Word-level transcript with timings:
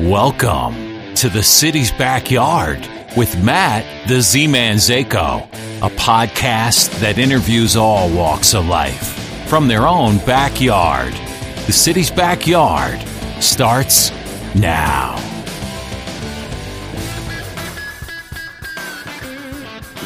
Welcome 0.00 1.14
to 1.16 1.28
the 1.28 1.42
city's 1.42 1.92
backyard 1.92 2.88
with 3.18 3.38
Matt, 3.44 4.08
the 4.08 4.22
Z 4.22 4.46
Man 4.46 4.76
Zako, 4.76 5.44
a 5.82 5.94
podcast 5.94 6.98
that 7.00 7.18
interviews 7.18 7.76
all 7.76 8.10
walks 8.10 8.54
of 8.54 8.66
life 8.66 9.46
from 9.46 9.68
their 9.68 9.86
own 9.86 10.16
backyard. 10.24 11.12
The 11.66 11.74
city's 11.74 12.10
backyard 12.10 12.98
starts 13.42 14.10
now. 14.54 15.16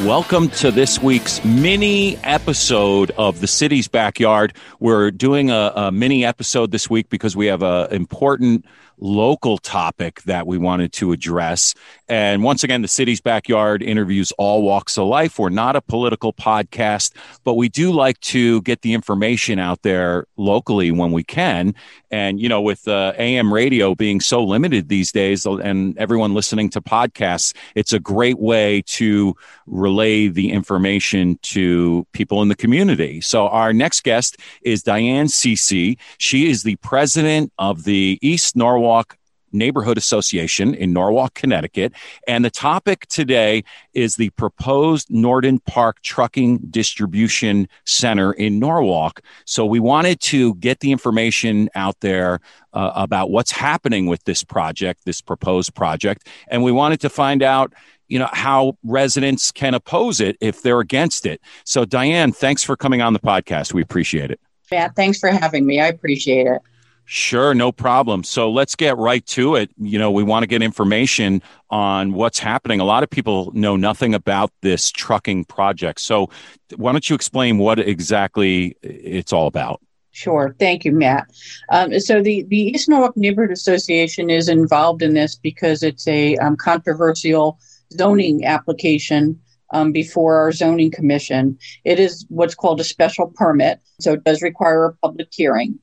Welcome 0.01 0.49
to 0.49 0.71
this 0.71 1.01
week's 1.01 1.43
mini 1.45 2.17
episode 2.17 3.11
of 3.11 3.39
the 3.39 3.47
city's 3.47 3.87
backyard. 3.87 4.53
We're 4.81 5.09
doing 5.09 5.51
a, 5.51 5.71
a 5.73 5.91
mini 5.93 6.25
episode 6.25 6.71
this 6.71 6.89
week 6.89 7.07
because 7.07 7.37
we 7.37 7.45
have 7.45 7.63
an 7.63 7.93
important 7.93 8.65
local 8.97 9.57
topic 9.57 10.21
that 10.23 10.47
we 10.47 10.57
wanted 10.57 10.93
to 10.93 11.11
address. 11.11 11.73
And 12.07 12.43
once 12.43 12.63
again, 12.63 12.81
the 12.81 12.87
city's 12.87 13.19
backyard 13.19 13.81
interviews 13.81 14.31
all 14.37 14.61
walks 14.61 14.97
of 14.97 15.07
life. 15.07 15.39
We're 15.39 15.49
not 15.49 15.75
a 15.75 15.81
political 15.81 16.33
podcast, 16.33 17.13
but 17.43 17.55
we 17.55 17.67
do 17.67 17.91
like 17.91 18.19
to 18.21 18.61
get 18.61 18.81
the 18.81 18.93
information 18.93 19.57
out 19.57 19.81
there 19.81 20.27
locally 20.37 20.91
when 20.91 21.11
we 21.11 21.23
can. 21.23 21.73
And, 22.11 22.39
you 22.39 22.47
know, 22.47 22.61
with 22.61 22.87
uh, 22.87 23.13
AM 23.17 23.51
radio 23.51 23.95
being 23.95 24.21
so 24.21 24.43
limited 24.43 24.87
these 24.87 25.11
days 25.11 25.45
and 25.45 25.97
everyone 25.97 26.33
listening 26.33 26.69
to 26.71 26.81
podcasts, 26.81 27.55
it's 27.73 27.91
a 27.91 27.99
great 27.99 28.39
way 28.39 28.83
to 28.87 29.35
relay 29.65 30.27
the 30.27 30.51
information 30.51 31.39
to 31.41 32.05
people 32.13 32.41
in 32.43 32.49
the 32.49 32.55
community. 32.55 33.19
So 33.19 33.47
our 33.47 33.73
next 33.73 34.03
guest 34.03 34.37
is 34.61 34.83
Diane 34.83 35.25
Cece. 35.25 35.97
She 36.19 36.49
is 36.49 36.63
the 36.63 36.75
president 36.77 37.51
of 37.57 37.83
the 37.83 38.19
East 38.21 38.55
Norwalk 38.55 39.17
Neighborhood 39.55 39.97
Association 39.97 40.73
in 40.73 40.93
Norwalk, 40.93 41.33
Connecticut. 41.33 41.93
And 42.27 42.45
the 42.45 42.49
topic 42.49 43.07
today 43.07 43.63
is 43.93 44.15
the 44.15 44.29
proposed 44.31 45.09
Norden 45.09 45.59
Park 45.59 46.01
Trucking 46.01 46.59
Distribution 46.69 47.67
Center 47.85 48.33
in 48.33 48.59
Norwalk. 48.59 49.21
So 49.45 49.65
we 49.65 49.79
wanted 49.79 50.19
to 50.21 50.55
get 50.55 50.79
the 50.81 50.91
information 50.91 51.69
out 51.75 51.99
there 52.01 52.39
uh, 52.73 52.91
about 52.95 53.31
what's 53.31 53.51
happening 53.51 54.07
with 54.07 54.23
this 54.25 54.43
project, 54.43 55.05
this 55.05 55.21
proposed 55.21 55.73
project. 55.73 56.27
And 56.49 56.63
we 56.63 56.71
wanted 56.71 56.99
to 57.01 57.09
find 57.09 57.41
out 57.41 57.73
you 58.07 58.19
know 58.19 58.29
how 58.33 58.77
residents 58.83 59.51
can 59.51 59.73
oppose 59.73 60.19
it 60.19 60.37
if 60.39 60.61
they're 60.61 60.79
against 60.79 61.25
it 61.25 61.41
so 61.63 61.85
diane 61.85 62.31
thanks 62.31 62.63
for 62.63 62.75
coming 62.75 63.01
on 63.01 63.13
the 63.13 63.19
podcast 63.19 63.73
we 63.73 63.81
appreciate 63.81 64.29
it 64.29 64.39
matt 64.71 64.95
thanks 64.95 65.19
for 65.19 65.29
having 65.29 65.65
me 65.65 65.81
i 65.81 65.87
appreciate 65.87 66.45
it 66.45 66.61
Sure, 67.07 67.53
no 67.53 67.71
problem. 67.71 68.23
So 68.23 68.49
let's 68.49 68.75
get 68.75 68.97
right 68.97 69.23
to 69.27 69.55
it. 69.55 69.69
You 69.77 69.99
know, 69.99 70.09
we 70.09 70.23
want 70.23 70.41
to 70.43 70.47
get 70.47 70.63
information 70.63 71.41
on 71.69 72.13
what's 72.13 72.39
happening. 72.39 72.79
A 72.79 72.83
lot 72.83 73.03
of 73.03 73.09
people 73.11 73.51
know 73.53 73.75
nothing 73.75 74.15
about 74.15 74.51
this 74.61 74.91
trucking 74.91 75.45
project. 75.45 76.01
So 76.01 76.31
why 76.75 76.91
don't 76.91 77.07
you 77.07 77.15
explain 77.15 77.59
what 77.59 77.77
exactly 77.77 78.75
it's 78.81 79.31
all 79.31 79.45
about? 79.45 79.81
Sure. 80.11 80.55
Thank 80.59 80.83
you, 80.85 80.93
Matt. 80.93 81.27
Um, 81.69 81.99
so 81.99 82.23
the, 82.23 82.43
the 82.43 82.57
East 82.57 82.89
Norwalk 82.89 83.17
Neighborhood 83.17 83.51
Association 83.51 84.29
is 84.29 84.49
involved 84.49 85.03
in 85.03 85.13
this 85.13 85.35
because 85.35 85.83
it's 85.83 86.07
a 86.07 86.37
um, 86.37 86.55
controversial 86.55 87.59
zoning 87.93 88.45
application 88.45 89.39
um, 89.73 89.91
before 89.91 90.37
our 90.37 90.51
zoning 90.51 90.89
commission. 90.89 91.59
It 91.83 91.99
is 91.99 92.25
what's 92.29 92.55
called 92.55 92.79
a 92.79 92.83
special 92.83 93.27
permit, 93.35 93.79
so 93.99 94.13
it 94.13 94.23
does 94.23 94.41
require 94.41 94.85
a 94.85 94.93
public 94.95 95.27
hearing. 95.31 95.79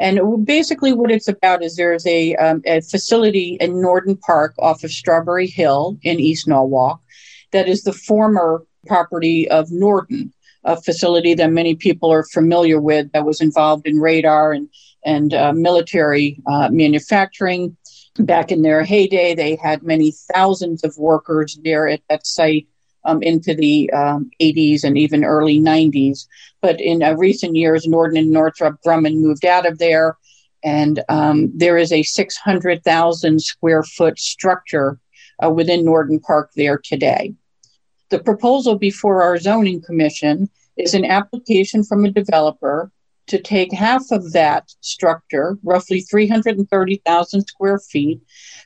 And 0.00 0.46
basically, 0.46 0.94
what 0.94 1.10
it's 1.10 1.28
about 1.28 1.62
is 1.62 1.76
there's 1.76 2.06
a, 2.06 2.34
um, 2.36 2.62
a 2.64 2.80
facility 2.80 3.58
in 3.60 3.82
Norden 3.82 4.16
Park 4.16 4.54
off 4.58 4.82
of 4.82 4.90
Strawberry 4.90 5.46
Hill 5.46 5.98
in 6.02 6.18
East 6.18 6.48
Norwalk 6.48 7.00
that 7.52 7.68
is 7.68 7.82
the 7.82 7.92
former 7.92 8.64
property 8.86 9.48
of 9.50 9.70
Norden, 9.70 10.32
a 10.64 10.80
facility 10.80 11.34
that 11.34 11.50
many 11.50 11.74
people 11.74 12.10
are 12.10 12.24
familiar 12.32 12.80
with 12.80 13.12
that 13.12 13.26
was 13.26 13.42
involved 13.42 13.86
in 13.86 13.98
radar 13.98 14.52
and, 14.52 14.70
and 15.04 15.34
uh, 15.34 15.52
military 15.52 16.40
uh, 16.46 16.70
manufacturing. 16.72 17.76
Back 18.18 18.50
in 18.50 18.62
their 18.62 18.82
heyday, 18.82 19.34
they 19.34 19.54
had 19.56 19.82
many 19.82 20.12
thousands 20.32 20.82
of 20.82 20.96
workers 20.98 21.58
there 21.62 21.88
at 21.88 22.00
that 22.08 22.26
site 22.26 22.66
um, 23.04 23.22
into 23.22 23.54
the 23.54 23.90
um, 23.92 24.30
80s 24.40 24.84
and 24.84 24.98
even 24.98 25.24
early 25.24 25.58
90s. 25.58 26.26
But 26.60 26.80
in 26.80 27.02
uh, 27.02 27.14
recent 27.14 27.56
years, 27.56 27.86
Norden 27.86 28.16
and 28.16 28.30
Northrop 28.30 28.80
Grumman 28.84 29.20
moved 29.20 29.44
out 29.44 29.66
of 29.66 29.78
there, 29.78 30.16
and 30.62 31.02
um, 31.08 31.50
there 31.54 31.78
is 31.78 31.92
a 31.92 32.02
600,000 32.02 33.40
square 33.40 33.82
foot 33.82 34.18
structure 34.18 34.98
uh, 35.44 35.50
within 35.50 35.84
Norden 35.84 36.20
Park 36.20 36.50
there 36.56 36.78
today. 36.78 37.34
The 38.10 38.18
proposal 38.18 38.76
before 38.76 39.22
our 39.22 39.38
zoning 39.38 39.80
commission 39.80 40.50
is 40.76 40.94
an 40.94 41.04
application 41.04 41.84
from 41.84 42.04
a 42.04 42.10
developer 42.10 42.90
to 43.28 43.40
take 43.40 43.72
half 43.72 44.10
of 44.10 44.32
that 44.32 44.74
structure, 44.80 45.56
roughly 45.62 46.00
330,000 46.00 47.46
square 47.46 47.78
feet, 47.78 48.20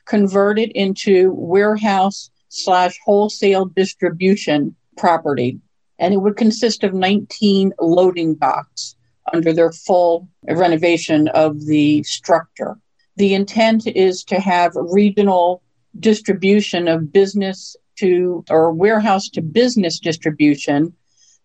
convert 0.05 0.57
it 0.57 0.71
into 0.71 1.31
warehouse 1.33 2.31
slash 2.55 2.99
wholesale 3.05 3.65
distribution 3.65 4.75
property. 4.97 5.59
And 5.99 6.13
it 6.13 6.17
would 6.17 6.37
consist 6.37 6.83
of 6.83 6.93
19 6.93 7.73
loading 7.79 8.35
docks 8.35 8.95
under 9.33 9.53
their 9.53 9.71
full 9.71 10.27
renovation 10.43 11.27
of 11.29 11.65
the 11.65 12.03
structure. 12.03 12.77
The 13.17 13.33
intent 13.33 13.87
is 13.87 14.23
to 14.25 14.39
have 14.39 14.73
regional 14.75 15.61
distribution 15.99 16.87
of 16.87 17.13
business 17.13 17.75
to 17.97 18.43
or 18.49 18.73
warehouse 18.73 19.29
to 19.29 19.41
business 19.41 19.99
distribution. 19.99 20.93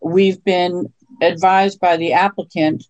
We've 0.01 0.43
been 0.43 0.93
advised 1.23 1.81
by 1.81 1.97
the 1.97 2.13
applicant 2.13 2.85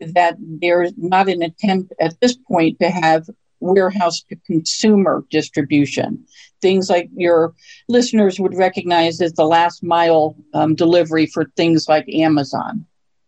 that 0.00 0.36
there's 0.38 0.92
not 0.96 1.28
an 1.28 1.42
attempt 1.42 1.92
at 2.00 2.18
this 2.20 2.36
point 2.36 2.80
to 2.80 2.90
have 2.90 3.28
warehouse 3.64 4.22
to 4.28 4.36
consumer 4.46 5.24
distribution. 5.30 6.24
Things 6.60 6.88
like 6.90 7.08
your 7.16 7.54
listeners 7.88 8.38
would 8.38 8.56
recognize 8.56 9.20
as 9.20 9.32
the 9.32 9.46
last 9.46 9.82
mile 9.82 10.36
um, 10.52 10.74
delivery 10.74 11.26
for 11.26 11.46
things 11.56 11.88
like 11.88 12.08
Amazon. 12.08 12.86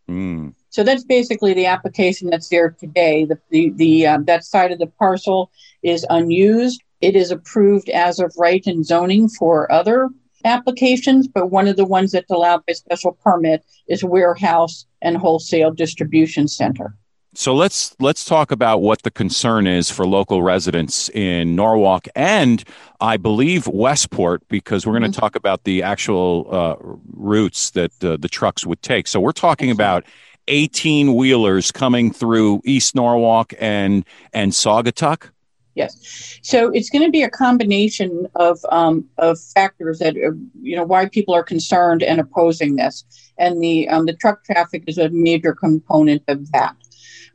Mm. 0.09 0.55
So 0.71 0.85
that's 0.85 1.05
basically 1.05 1.55
the 1.55 1.67
application 1.67 2.31
that's 2.31 2.49
there 2.49 2.71
today. 2.71 3.25
The, 3.25 3.39
the, 3.51 3.71
the 3.77 4.07
um, 4.07 4.25
that 4.27 4.45
side 4.45 4.73
of 4.73 4.79
the 4.79 4.87
parcel 4.87 5.51
is 5.83 6.07
unused. 6.11 6.83
It 7.01 7.17
is 7.17 7.31
approved 7.31 7.89
as 7.91 8.19
of 8.19 8.35
right 8.37 8.65
in 8.67 8.85
zoning 8.85 9.29
for 9.29 9.71
other 9.73 10.09
applications, 10.45 11.29
but 11.29 11.51
one 11.51 11.67
of 11.67 11.77
the 11.77 11.85
ones 11.85 12.13
that's 12.13 12.31
allowed 12.31 12.65
by 12.67 12.73
special 12.73 13.13
permit 13.13 13.65
is 13.89 14.05
warehouse 14.05 14.87
and 15.03 15.17
wholesale 15.17 15.73
distribution 15.73 16.49
center. 16.49 16.97
So 17.37 17.55
let's 17.55 17.95
let's 18.01 18.25
talk 18.25 18.51
about 18.51 18.81
what 18.81 19.03
the 19.03 19.11
concern 19.11 19.67
is 19.67 19.91
for 19.91 20.07
local 20.07 20.43
residents 20.43 21.11
in 21.11 21.55
Norwalk 21.55 22.09
and 22.17 22.65
I 22.99 23.19
believe 23.19 23.69
Westport 23.69 24.49
because 24.49 24.87
we're 24.87 24.95
going 24.95 25.03
to 25.03 25.11
mm-hmm. 25.11 25.21
talk 25.21 25.37
about 25.37 25.65
the 25.65 25.83
actual 25.83 26.49
uh, 26.51 26.77
routes 27.13 27.73
that 27.73 27.93
uh, 28.03 28.17
the 28.17 28.29
trucks 28.31 28.65
would 28.65 28.81
take. 28.81 29.07
So 29.07 29.21
we're 29.21 29.33
talking 29.33 29.71
about 29.71 30.05
18 30.49 31.15
wheelers 31.15 31.71
coming 31.71 32.11
through 32.11 32.63
East 32.65 32.95
Norwalk 32.95 33.53
and 33.61 34.07
and 34.33 34.53
Saugatuck. 34.53 35.29
Yes, 35.75 36.39
so 36.41 36.71
it's 36.71 36.89
going 36.89 37.05
to 37.05 37.11
be 37.11 37.23
a 37.23 37.29
combination 37.29 38.27
of 38.35 38.59
um, 38.71 39.07
of 39.19 39.39
factors 39.39 39.99
that 39.99 40.17
uh, 40.17 40.31
you 40.63 40.75
know 40.75 40.85
why 40.85 41.07
people 41.07 41.35
are 41.35 41.45
concerned 41.45 42.03
and 42.03 42.19
opposing 42.19 42.77
this, 42.77 43.05
and 43.37 43.63
the 43.63 43.87
um, 43.91 44.07
the 44.07 44.15
truck 44.15 44.43
traffic 44.43 44.85
is 44.87 44.97
a 44.97 45.11
major 45.11 45.53
component 45.53 46.23
of 46.29 46.51
that. 46.53 46.75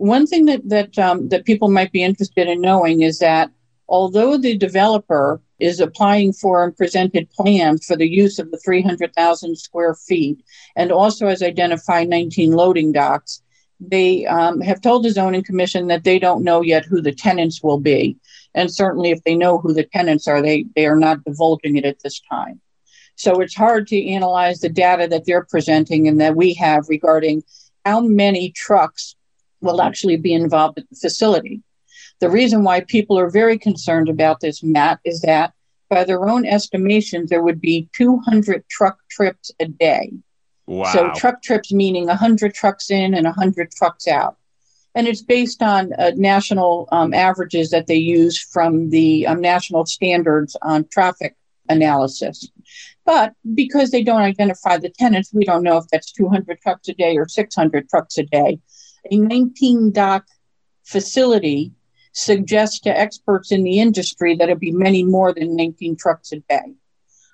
One 0.01 0.25
thing 0.25 0.45
that 0.45 0.67
that 0.67 0.97
um, 0.97 1.29
that 1.29 1.45
people 1.45 1.69
might 1.69 1.92
be 1.92 2.01
interested 2.01 2.48
in 2.48 2.59
knowing 2.59 3.03
is 3.03 3.19
that 3.19 3.51
although 3.88 4.36
the 4.36 4.57
developer 4.57 5.39
is 5.59 5.80
applying 5.80 6.33
for 6.33 6.63
and 6.63 6.75
presented 6.75 7.30
plans 7.30 7.86
for 7.86 7.95
the 7.95 8.09
use 8.09 8.39
of 8.39 8.50
the 8.50 8.57
300,000 8.57 9.56
square 9.56 9.94
feet 9.94 10.44
and 10.75 10.92
also 10.92 11.27
has 11.27 11.44
identified 11.44 12.09
19 12.09 12.51
loading 12.51 12.92
docks, 12.92 13.44
they 13.80 14.25
um, 14.25 14.59
have 14.59 14.81
told 14.81 15.06
the 15.06 15.12
zoning 15.12 15.44
commission 15.44 15.86
that 15.89 16.04
they 16.04 16.18
don't 16.18 16.44
know 16.44 16.62
yet 16.62 16.83
who 16.83 17.00
the 17.00 17.13
tenants 17.13 17.62
will 17.62 17.80
be. 17.80 18.18
And 18.56 18.74
certainly, 18.74 19.12
if 19.12 19.24
they 19.24 19.36
know 19.36 19.59
who 19.59 19.71
the 19.71 19.83
tenants 19.83 20.27
are, 20.27 20.42
they, 20.42 20.65
they 20.75 20.88
are 20.88 20.95
not 20.95 21.24
divulging 21.25 21.77
it 21.77 21.86
at 21.86 22.00
this 22.00 22.19
time. 22.21 22.59
So 23.18 23.39
it's 23.39 23.56
hard 23.56 23.86
to 23.89 24.07
analyze 24.07 24.62
the 24.62 24.69
data 24.69 25.07
that 25.09 25.25
they're 25.27 25.45
presenting 25.45 26.07
and 26.07 26.19
that 26.21 26.36
we 26.36 26.56
have 26.56 26.89
regarding 26.89 27.44
how 27.86 28.01
many 28.01 28.50
trucks 28.50 29.15
will 29.62 29.81
actually 29.81 30.18
be 30.18 30.34
involved 30.34 30.78
at 30.80 30.90
the 30.90 30.96
facility. 30.96 31.62
The 32.19 32.30
reason 32.30 32.63
why 32.63 32.81
people 32.81 33.18
are 33.18 33.30
very 33.30 33.58
concerned 33.58 34.10
about 34.10 34.40
this, 34.42 34.62
Matt, 34.62 35.00
is 35.04 35.22
that 35.22 35.54
by 35.90 36.04
their 36.04 36.28
own 36.28 36.46
estimations, 36.46 37.30
there 37.30 37.44
would 37.44 37.60
be 37.60 37.90
200 37.96 38.63
truck 38.69 38.98
trips 39.10 39.52
a 39.60 39.68
day. 39.68 40.13
Wow. 40.68 40.92
So 40.94 41.12
truck 41.16 41.42
trips 41.42 41.74
meaning 41.74 42.08
100 42.08 42.54
trucks 42.54 42.92
in 42.92 43.13
and 43.13 43.25
100 43.25 43.72
trucks 43.72 44.08
out. 44.08 44.38
and 44.94 45.08
it's 45.08 45.22
based 45.22 45.62
on 45.64 45.94
uh, 45.94 46.12
national 46.16 46.88
um, 46.92 47.14
averages 47.14 47.69
that 47.69 47.88
they 47.88 47.96
use 47.96 48.38
from 48.40 48.90
the 48.90 49.25
um, 49.25 49.40
national 49.40 49.86
standards 49.86 50.56
on 50.62 50.86
traffic 50.90 51.36
analysis. 51.69 52.50
But 53.06 53.34
because 53.56 53.92
they 53.92 54.04
don't 54.04 54.22
identify 54.22 54.78
the 54.78 54.90
tenants, 54.90 55.34
we 55.34 55.46
don't 55.46 55.64
know 55.64 55.78
if 55.78 55.86
that's 55.92 56.12
200 56.12 56.60
trucks 56.62 56.88
a 56.90 56.94
day 56.94 57.18
or 57.18 57.28
600 57.28 57.90
trucks 57.90 58.18
a 58.18 58.24
day. 58.24 58.60
A 59.09 59.18
19 59.18 59.92
dock 59.92 60.25
facility 60.83 61.71
suggests 62.13 62.80
to 62.81 62.89
experts 62.89 63.51
in 63.51 63.63
the 63.63 63.80
industry 63.80 64.36
that 64.36 64.50
it'd 64.50 64.59
be 64.59 64.71
many 64.71 65.03
more 65.03 65.33
than 65.33 65.56
19 65.56 65.95
trucks 65.95 66.31
a 66.31 66.39
day. 66.39 66.74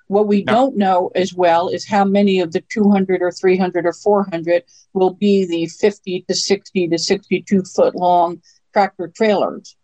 What 0.06 0.26
we 0.26 0.42
no. 0.42 0.52
don't 0.52 0.76
know 0.76 1.10
as 1.14 1.34
well 1.34 1.68
is 1.68 1.86
how 1.86 2.04
many 2.04 2.40
of 2.40 2.52
the 2.52 2.62
200 2.72 3.20
or 3.20 3.30
300 3.30 3.84
or 3.84 3.92
400 3.92 4.64
will 4.94 5.12
be 5.12 5.44
the 5.44 5.66
50 5.66 6.24
to 6.28 6.34
60 6.34 6.88
to 6.88 6.98
62 6.98 7.62
foot 7.62 7.94
long 7.94 8.40
tractor 8.72 9.08
trailers 9.14 9.76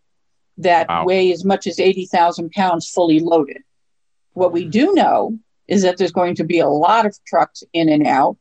that 0.58 0.88
wow. 0.88 1.04
weigh 1.04 1.32
as 1.32 1.44
much 1.44 1.66
as 1.66 1.78
80,000 1.78 2.50
pounds 2.52 2.88
fully 2.88 3.20
loaded. 3.20 3.62
What 4.32 4.52
we 4.52 4.62
mm-hmm. 4.62 4.70
do 4.70 4.94
know 4.94 5.38
is 5.68 5.82
that 5.82 5.98
there's 5.98 6.12
going 6.12 6.36
to 6.36 6.44
be 6.44 6.60
a 6.60 6.68
lot 6.68 7.06
of 7.06 7.18
trucks 7.26 7.62
in 7.72 7.88
and 7.88 8.06
out 8.06 8.36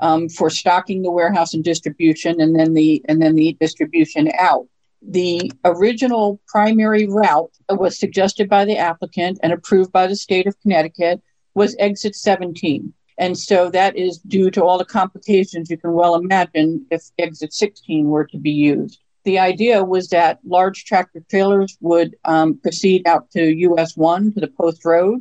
um, 0.00 0.28
for 0.28 0.50
stocking 0.50 1.02
the 1.02 1.10
warehouse 1.10 1.54
and 1.54 1.64
distribution, 1.64 2.40
and 2.40 2.58
then 2.58 2.74
the 2.74 3.04
and 3.08 3.20
then 3.20 3.34
the 3.34 3.56
distribution 3.60 4.30
out. 4.38 4.66
The 5.00 5.52
original 5.64 6.40
primary 6.48 7.06
route 7.06 7.52
that 7.68 7.76
was 7.76 7.98
suggested 7.98 8.48
by 8.48 8.64
the 8.64 8.76
applicant 8.76 9.38
and 9.42 9.52
approved 9.52 9.92
by 9.92 10.06
the 10.06 10.16
state 10.16 10.46
of 10.46 10.60
Connecticut 10.60 11.22
was 11.54 11.76
exit 11.78 12.16
17. 12.16 12.92
And 13.18 13.36
so 13.36 13.68
that 13.70 13.96
is 13.96 14.18
due 14.18 14.50
to 14.52 14.64
all 14.64 14.78
the 14.78 14.84
complications 14.84 15.70
you 15.70 15.76
can 15.76 15.92
well 15.92 16.14
imagine 16.14 16.86
if 16.90 17.02
exit 17.18 17.52
16 17.52 18.06
were 18.06 18.26
to 18.26 18.38
be 18.38 18.50
used. 18.50 19.00
The 19.24 19.38
idea 19.38 19.84
was 19.84 20.08
that 20.08 20.38
large 20.44 20.84
tractor 20.84 21.22
trailers 21.28 21.76
would 21.80 22.16
um, 22.24 22.58
proceed 22.58 23.06
out 23.06 23.30
to 23.32 23.42
US 23.42 23.96
1 23.96 24.34
to 24.34 24.40
the 24.40 24.48
Post 24.48 24.84
Road 24.84 25.20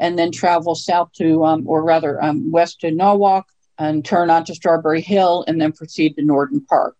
and 0.00 0.18
then 0.18 0.32
travel 0.32 0.74
south 0.74 1.12
to, 1.14 1.44
um, 1.44 1.66
or 1.66 1.84
rather 1.84 2.22
um, 2.22 2.50
west 2.50 2.80
to 2.80 2.90
Norwalk 2.90 3.46
and 3.78 4.04
turn 4.04 4.30
onto 4.30 4.54
Strawberry 4.54 5.00
Hill 5.00 5.44
and 5.46 5.60
then 5.60 5.72
proceed 5.72 6.16
to 6.16 6.24
Norden 6.24 6.60
Park. 6.68 6.96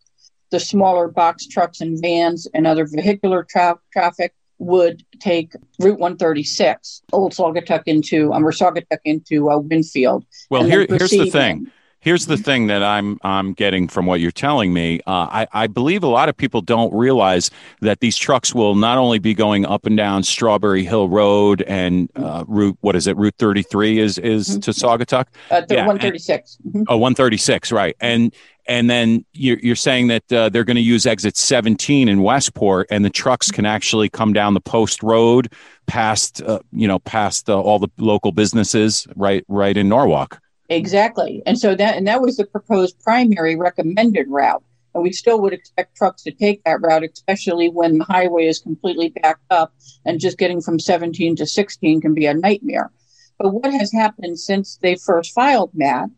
The 0.51 0.61
smaller 0.61 1.09
box 1.09 1.47
trucks 1.47 1.81
and 1.81 2.01
vans 2.01 2.47
and 2.55 2.67
other 2.67 2.87
vehicular 2.87 3.45
tra- 3.49 3.79
traffic 3.93 4.35
would 4.59 5.05
take 5.21 5.53
Route 5.79 5.99
136, 5.99 7.03
Old 7.13 7.33
Saugatuck 7.33 7.83
into, 7.87 8.33
um, 8.33 8.47
or 8.47 8.53
Saugatuck 8.53 8.99
into 9.05 9.51
uh, 9.51 9.59
Winfield. 9.59 10.25
Well, 10.51 10.65
here, 10.65 10.87
here's 10.89 11.11
the 11.11 11.31
thing. 11.31 11.71
Here's 12.01 12.27
the 12.27 12.37
thing 12.37 12.69
that 12.69 12.83
I'm 12.83 13.19
I'm 13.23 13.53
getting 13.53 13.89
from 13.89 14.07
what 14.07 14.21
you're 14.21 14.31
telling 14.31 14.73
me. 14.73 15.01
Uh, 15.07 15.45
I, 15.45 15.47
I 15.53 15.67
believe 15.67 16.05
a 16.05 16.09
lot 16.09 16.29
of 16.29 16.37
people 16.37 16.61
don't 16.61 16.93
realize 16.95 17.51
that 17.81 18.01
these 18.01 18.17
trucks 18.17 18.55
will 18.55 18.77
not 18.77 18.99
only 18.99 19.19
be 19.19 19.35
going 19.35 19.67
up 19.67 19.85
and 19.85 19.97
down 19.97 20.23
Strawberry 20.23 20.85
Hill 20.85 21.09
Road 21.09 21.63
and 21.63 22.09
uh, 22.15 22.45
Route 22.47 22.79
what 22.83 22.95
is 22.95 23.09
it 23.09 23.17
Route 23.17 23.35
33 23.39 23.99
is 23.99 24.19
is 24.19 24.49
mm-hmm. 24.49 24.61
to 24.61 24.71
Saugatuck. 24.71 25.27
Uh, 25.51 25.63
yeah, 25.69 25.87
136. 25.87 26.59
And, 26.63 26.73
mm-hmm. 26.73 26.83
Oh, 26.89 26.99
136, 26.99 27.73
right? 27.73 27.97
And 28.01 28.33
and 28.69 28.91
then 28.91 29.25
you're, 29.33 29.59
you're 29.61 29.75
saying 29.75 30.09
that 30.09 30.33
uh, 30.33 30.51
they're 30.51 30.63
going 30.63 30.77
to 30.77 30.83
use 30.83 31.07
exit 31.07 31.37
17 31.39 32.07
in 32.07 32.23
Westport, 32.23 32.87
and 32.91 33.03
the 33.03 33.11
trucks 33.11 33.51
can 33.51 33.65
actually 33.65 34.11
come 34.11 34.35
down 34.35 34.53
the 34.53 34.61
post 34.61 35.03
road 35.03 35.53
past, 35.87 36.43
uh, 36.43 36.61
you 36.71 36.87
know, 36.87 36.99
past 36.99 37.49
uh, 37.49 37.59
all 37.59 37.79
the 37.79 37.89
local 37.97 38.31
businesses, 38.31 39.07
right, 39.17 39.43
right 39.49 39.77
in 39.77 39.89
Norwalk. 39.89 40.39
Exactly. 40.69 41.43
And 41.47 41.59
so 41.59 41.75
that 41.75 41.97
and 41.97 42.07
that 42.07 42.21
was 42.21 42.37
the 42.37 42.45
proposed 42.45 43.01
primary 43.03 43.57
recommended 43.57 44.27
route. 44.29 44.63
And 44.95 45.03
we 45.03 45.13
still 45.13 45.41
would 45.41 45.53
expect 45.53 45.97
trucks 45.97 46.23
to 46.23 46.31
take 46.31 46.63
that 46.65 46.81
route, 46.81 47.05
especially 47.05 47.69
when 47.69 47.99
the 47.99 48.05
highway 48.05 48.47
is 48.47 48.59
completely 48.59 49.11
backed 49.11 49.45
up 49.51 49.75
and 50.05 50.21
just 50.21 50.39
getting 50.39 50.61
from 50.61 50.79
17 50.79 51.37
to 51.37 51.47
16 51.47 52.01
can 52.01 52.15
be 52.15 52.27
a 52.27 52.35
nightmare. 52.35 52.91
But 53.39 53.51
what 53.51 53.73
has 53.73 53.93
happened 53.93 54.39
since 54.41 54.79
they 54.83 54.97
first 54.97 55.33
filed 55.33 55.71
Matt 55.75 56.11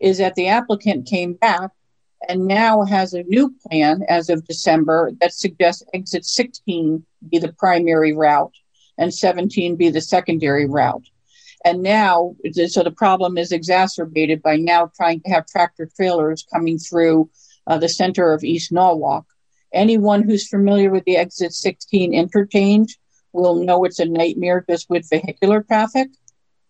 is 0.00 0.18
that 0.18 0.34
the 0.34 0.48
applicant 0.48 1.06
came 1.06 1.34
back 1.34 1.70
and 2.28 2.46
now 2.46 2.82
has 2.84 3.12
a 3.12 3.22
new 3.24 3.54
plan 3.68 4.02
as 4.08 4.30
of 4.30 4.46
December 4.46 5.12
that 5.20 5.34
suggests 5.34 5.84
exit 5.92 6.24
16 6.24 7.04
be 7.30 7.38
the 7.38 7.52
primary 7.52 8.12
route 8.14 8.54
and 8.98 9.12
17 9.12 9.76
be 9.76 9.90
the 9.90 10.00
secondary 10.00 10.66
route. 10.66 11.04
And 11.64 11.82
now, 11.82 12.36
so 12.66 12.82
the 12.82 12.90
problem 12.90 13.38
is 13.38 13.50
exacerbated 13.50 14.42
by 14.42 14.56
now 14.56 14.90
trying 14.94 15.20
to 15.22 15.30
have 15.30 15.46
tractor 15.46 15.88
trailers 15.96 16.44
coming 16.52 16.78
through 16.78 17.30
uh, 17.66 17.78
the 17.78 17.88
center 17.88 18.32
of 18.32 18.44
East 18.44 18.70
Norwalk. 18.70 19.24
Anyone 19.72 20.22
who's 20.22 20.46
familiar 20.46 20.90
with 20.90 21.04
the 21.04 21.16
exit 21.16 21.54
16 21.54 22.12
interchange 22.12 22.98
will 23.32 23.64
know 23.64 23.84
it's 23.84 23.98
a 23.98 24.04
nightmare 24.04 24.64
just 24.68 24.90
with 24.90 25.08
vehicular 25.08 25.62
traffic, 25.62 26.08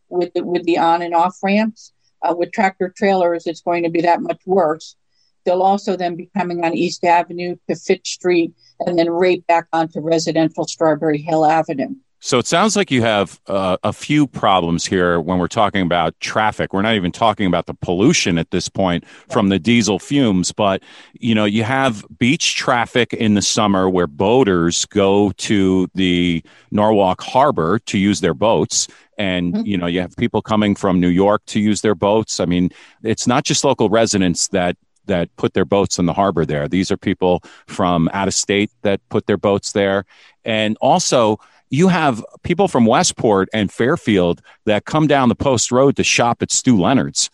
with 0.08 0.32
the, 0.32 0.44
with 0.44 0.62
the 0.64 0.79
on 0.79 1.02
and 1.02 1.14
off 1.14 1.37
ramps. 1.43 1.93
Uh, 2.23 2.35
with 2.35 2.52
tractor 2.52 2.91
trailers, 2.96 3.46
it's 3.46 3.61
going 3.61 3.82
to 3.82 3.91
be 3.91 4.00
that 4.00 4.23
much 4.23 4.41
worse. 4.46 4.96
They'll 5.44 5.61
also 5.61 5.94
then 5.94 6.17
be 6.17 6.31
coming 6.35 6.64
on 6.64 6.75
East 6.75 7.05
Avenue 7.05 7.56
to 7.69 7.76
Fitch 7.76 8.08
Street 8.08 8.55
and 8.81 8.99
then 8.99 9.11
right 9.11 9.46
back 9.46 9.67
onto 9.75 10.00
residential 10.00 10.67
Strawberry 10.67 11.19
Hill 11.19 11.44
Avenue. 11.44 11.94
So 12.24 12.38
it 12.38 12.46
sounds 12.46 12.74
like 12.74 12.90
you 12.90 13.02
have 13.02 13.38
uh, 13.48 13.76
a 13.84 13.92
few 13.92 14.26
problems 14.26 14.86
here 14.86 15.20
when 15.20 15.38
we're 15.38 15.46
talking 15.46 15.82
about 15.82 16.18
traffic. 16.20 16.72
We're 16.72 16.80
not 16.80 16.94
even 16.94 17.12
talking 17.12 17.46
about 17.46 17.66
the 17.66 17.74
pollution 17.74 18.38
at 18.38 18.50
this 18.50 18.66
point 18.66 19.06
from 19.28 19.50
the 19.50 19.58
diesel 19.58 19.98
fumes, 19.98 20.50
but 20.50 20.82
you 21.12 21.34
know, 21.34 21.44
you 21.44 21.64
have 21.64 22.02
beach 22.18 22.56
traffic 22.56 23.12
in 23.12 23.34
the 23.34 23.42
summer 23.42 23.90
where 23.90 24.06
boaters 24.06 24.86
go 24.86 25.32
to 25.32 25.86
the 25.94 26.42
Norwalk 26.70 27.20
Harbor 27.20 27.78
to 27.80 27.98
use 27.98 28.22
their 28.22 28.32
boats. 28.32 28.88
And, 29.18 29.52
mm-hmm. 29.52 29.66
you 29.66 29.76
know, 29.76 29.86
you 29.86 30.00
have 30.00 30.16
people 30.16 30.40
coming 30.40 30.74
from 30.74 31.00
New 31.00 31.08
York 31.08 31.42
to 31.48 31.60
use 31.60 31.82
their 31.82 31.94
boats. 31.94 32.40
I 32.40 32.46
mean, 32.46 32.70
it's 33.02 33.26
not 33.26 33.44
just 33.44 33.64
local 33.64 33.90
residents 33.90 34.48
that 34.48 34.78
that 35.06 35.28
put 35.36 35.52
their 35.52 35.66
boats 35.66 35.98
in 35.98 36.06
the 36.06 36.14
harbor 36.14 36.46
there. 36.46 36.66
These 36.68 36.90
are 36.90 36.96
people 36.96 37.42
from 37.66 38.08
out 38.14 38.28
of 38.28 38.32
state 38.32 38.70
that 38.80 39.06
put 39.10 39.26
their 39.26 39.36
boats 39.36 39.72
there. 39.72 40.06
And 40.46 40.78
also, 40.80 41.38
you 41.74 41.88
have 41.88 42.24
people 42.44 42.68
from 42.68 42.86
Westport 42.86 43.48
and 43.52 43.70
Fairfield 43.70 44.40
that 44.64 44.84
come 44.84 45.08
down 45.08 45.28
the 45.28 45.34
post 45.34 45.72
road 45.72 45.96
to 45.96 46.04
shop 46.04 46.40
at 46.40 46.52
Stew 46.52 46.78
Leonard's. 46.78 47.30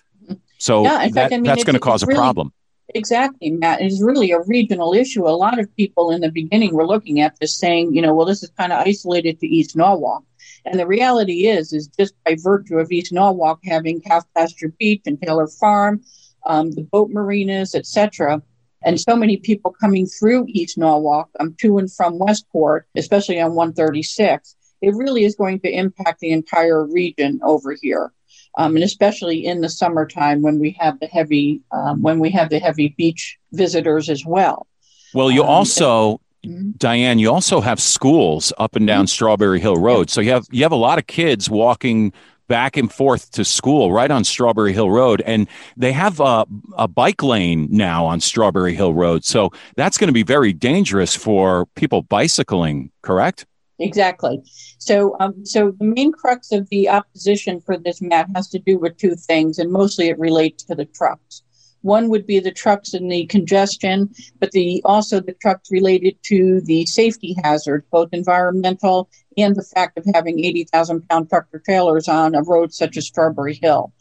So 0.59 0.83
yeah, 0.83 0.99
that, 0.99 1.13
fact, 1.13 1.33
I 1.35 1.37
mean, 1.37 1.45
that's 1.45 1.65
going 1.65 1.75
to 1.75 1.81
cause 1.81 2.03
a 2.03 2.07
really, 2.07 2.19
problem. 2.19 2.53
Exactly, 2.95 3.51
Matt. 3.51 3.83
It's 3.83 4.03
really 4.03 4.31
a 4.33 4.41
regional 4.43 4.95
issue. 4.95 5.27
A 5.27 5.31
lot 5.31 5.59
of 5.59 5.75
people 5.77 6.11
in 6.11 6.23
the 6.23 6.31
beginning 6.31 6.75
were 6.75 6.87
looking 6.87 7.21
at 7.21 7.39
this 7.39 7.57
saying, 7.57 7.95
you 7.95 8.01
know, 8.01 8.15
well, 8.15 8.27
this 8.27 8.43
is 8.43 8.51
kind 8.59 8.73
of 8.73 8.87
isolated 8.87 9.39
to 9.41 9.47
East 9.47 9.77
Norwalk. 9.77 10.25
And 10.65 10.79
the 10.79 10.87
reality 10.87 11.47
is, 11.47 11.73
is 11.73 11.89
just 11.89 12.15
by 12.25 12.37
virtue 12.43 12.79
of 12.79 12.91
East 12.91 13.13
Norwalk 13.13 13.61
having 13.65 14.01
Calf 14.01 14.25
Pasture 14.35 14.73
Beach 14.79 15.03
and 15.07 15.21
Taylor 15.21 15.49
Farm, 15.49 16.03
um, 16.47 16.71
the 16.73 16.83
boat 16.83 17.11
marinas, 17.11 17.75
etc., 17.75 18.43
and 18.83 19.01
so 19.01 19.17
many 19.17 19.37
people 19.37 19.75
coming 19.81 20.07
through 20.07 20.47
East 20.49 20.79
Norwalk 20.79 21.29
um, 21.39 21.55
to 21.61 21.79
and 21.79 21.93
from 21.93 22.19
Westport, 22.19 22.87
especially 22.97 23.41
on 23.41 23.55
136, 23.55 24.57
it 24.81 24.95
really 24.95 25.25
is 25.25 25.35
going 25.35 25.61
to 25.61 25.71
impact 25.71 26.21
the 26.21 26.31
entire 26.31 26.85
region 26.85 27.41
over 27.43 27.77
here. 27.81 28.13
Um, 28.59 28.75
and 28.75 28.85
especially 28.85 29.47
in 29.47 29.61
the 29.61 29.69
summertime 29.69 30.43
when 30.43 30.59
we 30.59 30.77
have 30.81 30.99
the 30.99 31.07
heavy 31.07 31.63
um, 31.71 32.03
when 32.03 32.19
we 32.19 32.31
have 32.31 32.51
the 32.51 32.59
heavy 32.59 32.95
beach 32.99 33.39
visitors 33.53 34.11
as 34.11 34.27
well. 34.27 34.67
Well, 35.15 35.31
you 35.31 35.43
um, 35.43 35.49
also 35.49 36.21
Mm-hmm. 36.47 36.71
Diane, 36.79 37.19
you 37.19 37.31
also 37.31 37.61
have 37.61 37.81
schools 37.81 38.53
up 38.57 38.75
and 38.75 38.87
down 38.87 39.01
mm-hmm. 39.01 39.09
Strawberry 39.09 39.61
Hill 39.61 39.77
Road. 39.77 40.09
So 40.09 40.21
you 40.21 40.31
have 40.31 40.47
you 40.51 40.63
have 40.63 40.73
a 40.73 40.77
lot 40.77 40.99
of 40.99 41.07
kids 41.07 41.51
walking 41.51 42.13
back 42.51 42.77
and 42.77 42.93
forth 42.93 43.31
to 43.31 43.45
school 43.45 43.93
right 43.93 44.11
on 44.11 44.25
Strawberry 44.25 44.73
Hill 44.73 44.91
Road. 44.91 45.23
And 45.25 45.49
they 45.77 45.93
have 45.93 46.19
a, 46.19 46.45
a 46.77 46.89
bike 46.89 47.23
lane 47.23 47.69
now 47.71 48.05
on 48.05 48.21
Strawberry 48.21 48.75
Hill 48.75 48.93
Road. 48.93 49.25
So 49.25 49.53
that's 49.77 49.97
going 49.97 50.09
to 50.09 50.13
be 50.13 50.25
very 50.25 50.53
dangerous 50.53 51.15
for 51.15 51.67
people 51.77 52.03
bicycling, 52.03 52.91
correct? 53.03 53.47
Exactly. 53.79 54.43
So, 54.79 55.17
um, 55.21 55.47
so 55.47 55.71
the 55.79 55.85
main 55.85 56.11
crux 56.11 56.51
of 56.51 56.69
the 56.71 56.89
opposition 56.89 57.61
for 57.61 57.79
this 57.79 58.03
Matt 58.03 58.27
has 58.35 58.49
to 58.49 58.59
do 58.59 58.79
with 58.79 58.97
two 58.97 59.15
things, 59.15 59.61
and 59.61 59.71
mostly 59.71 60.09
it 60.09 60.19
relates 60.19 60.65
to 60.65 60.75
the 60.75 60.87
trucks. 60.87 61.43
One 61.83 62.09
would 62.11 62.27
be 62.27 62.41
the 62.41 62.51
trucks 62.51 62.93
and 62.95 63.11
the 63.11 63.27
congestion, 63.27 64.11
but 64.39 64.51
the 64.53 64.83
also 64.85 65.21
the 65.21 65.33
trucks 65.33 65.71
related 65.71 66.17
to 66.25 66.61
the 66.63 66.85
safety 66.87 67.37
hazard, 67.43 67.85
both 67.91 68.11
environmental 68.13 69.09
and 69.37 69.57
the 69.57 69.63
fact 69.63 69.99
of 69.99 70.05
having 70.15 70.45
80,000 70.45 71.09
pound 71.09 71.29
tractor 71.31 71.63
trailers 71.65 72.09
on 72.09 72.35
a 72.35 72.43
road 72.43 72.75
such 72.75 72.97
as 72.97 73.07
Strawberry 73.07 73.55
Hill. 73.55 73.93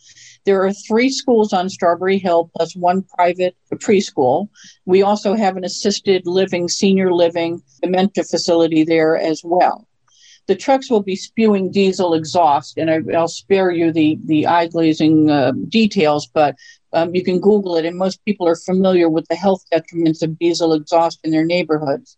There 0.46 0.66
are 0.66 0.74
three 0.74 1.10
schools 1.10 1.54
on 1.54 1.70
Strawberry 1.70 2.18
Hill 2.18 2.50
plus 2.56 2.76
one 2.76 3.04
private 3.04 3.56
preschool. 3.74 4.50
We 4.86 5.02
also 5.02 5.36
have 5.36 5.58
an 5.58 5.64
assisted 5.64 6.26
living, 6.26 6.68
senior 6.68 7.14
living, 7.14 7.62
dementia 7.82 8.24
facility 8.24 8.84
there 8.84 9.18
as 9.18 9.42
well. 9.44 9.86
The 10.48 10.56
trucks 10.56 10.90
will 10.90 11.04
be 11.04 11.16
spewing 11.16 11.70
diesel 11.70 12.16
exhaust, 12.16 12.80
and 12.80 12.90
I, 12.90 13.00
will 13.00 13.28
spare 13.28 13.70
you 13.70 13.92
the, 13.92 14.18
the 14.26 14.48
eye 14.48 14.66
glazing 14.66 15.30
uh, 15.30 15.52
details, 15.68 16.26
but 16.26 16.56
Um, 16.94 17.14
you 17.14 17.24
can 17.24 17.40
Google 17.40 17.76
it, 17.78 17.86
and 17.86 17.98
most 17.98 18.24
people 18.26 18.48
are 18.48 18.56
familiar 18.56 19.10
with 19.10 19.28
the 19.28 19.36
health 19.36 19.64
detriments 19.72 20.24
of 20.24 20.40
diesel 20.40 20.74
exhaust 20.74 21.20
in 21.24 21.32
their 21.32 21.46
neighborhoods. 21.46 22.18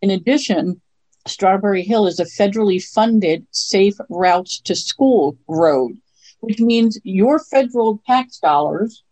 In 0.00 0.10
addition, 0.10 0.80
Strawberry 1.26 1.82
Hill 1.82 2.06
is 2.06 2.18
a 2.18 2.24
federally 2.24 2.82
funded 2.82 3.46
safe 3.50 3.94
routes 4.08 4.60
to 4.62 4.74
school 4.74 5.36
road, 5.48 5.98
which 6.40 6.60
means 6.60 6.98
your 7.04 7.38
federal 7.38 8.00
tax 8.06 8.38
dollars 8.38 9.02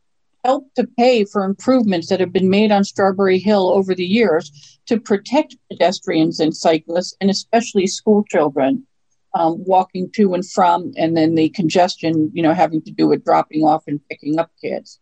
help 0.45 0.73
to 0.75 0.87
pay 0.99 1.25
for 1.25 1.45
improvements 1.45 2.09
that 2.09 2.21
have 2.21 2.33
been 2.33 2.49
made 2.49 2.73
on 2.73 2.83
Strawberry 2.83 3.39
Hill 3.39 3.69
over 3.69 3.95
the 3.95 4.07
years 4.07 4.79
to 4.87 4.99
protect 4.99 5.57
pedestrians 5.71 6.41
and 6.41 6.57
cyclists, 6.57 7.15
and 7.21 7.31
especially 7.31 7.87
school 7.87 8.25
children 8.25 8.87
um, 9.35 9.63
walking 9.65 10.11
to 10.17 10.35
and 10.35 10.49
from, 10.49 10.93
and 10.97 11.17
then 11.17 11.35
the 11.35 11.49
congestion, 11.51 12.31
you 12.35 12.43
know, 12.43 12.53
having 12.53 12.83
to 12.83 12.91
do 12.91 13.07
with 13.07 13.25
dropping 13.25 13.63
off 13.63 13.85
and 13.87 14.01
picking 14.09 14.39
up 14.39 14.51
kids. 14.61 14.99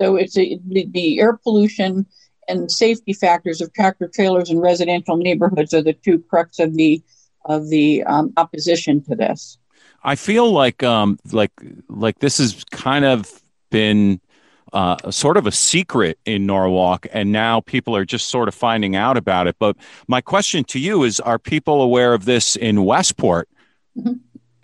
So 0.00 0.16
it's 0.16 0.36
a, 0.36 0.58
the, 0.66 0.88
the 0.90 1.20
air 1.20 1.36
pollution 1.36 2.06
and 2.48 2.70
safety 2.70 3.12
factors 3.12 3.60
of 3.60 3.72
tractor 3.72 4.10
trailers 4.12 4.50
in 4.50 4.58
residential 4.58 5.16
neighborhoods 5.16 5.72
are 5.72 5.82
the 5.82 5.92
two 5.92 6.18
crux 6.18 6.58
of 6.58 6.74
the 6.74 7.02
of 7.46 7.68
the 7.68 8.02
um, 8.04 8.32
opposition 8.36 9.02
to 9.04 9.14
this. 9.14 9.58
I 10.02 10.16
feel 10.16 10.50
like 10.50 10.82
um, 10.82 11.18
like 11.32 11.52
like 11.88 12.18
this 12.18 12.38
has 12.38 12.64
kind 12.70 13.04
of 13.04 13.42
been 13.70 14.20
uh, 14.72 15.10
sort 15.10 15.36
of 15.36 15.46
a 15.46 15.52
secret 15.52 16.18
in 16.26 16.46
Norwalk, 16.46 17.06
and 17.12 17.32
now 17.32 17.60
people 17.60 17.96
are 17.96 18.04
just 18.04 18.28
sort 18.28 18.48
of 18.48 18.54
finding 18.54 18.96
out 18.96 19.16
about 19.16 19.46
it. 19.46 19.56
But 19.58 19.76
my 20.08 20.20
question 20.20 20.64
to 20.64 20.78
you 20.78 21.04
is: 21.04 21.20
Are 21.20 21.38
people 21.38 21.80
aware 21.80 22.12
of 22.12 22.24
this 22.24 22.56
in 22.56 22.84
Westport? 22.84 23.48
Mm-hmm. 23.98 24.14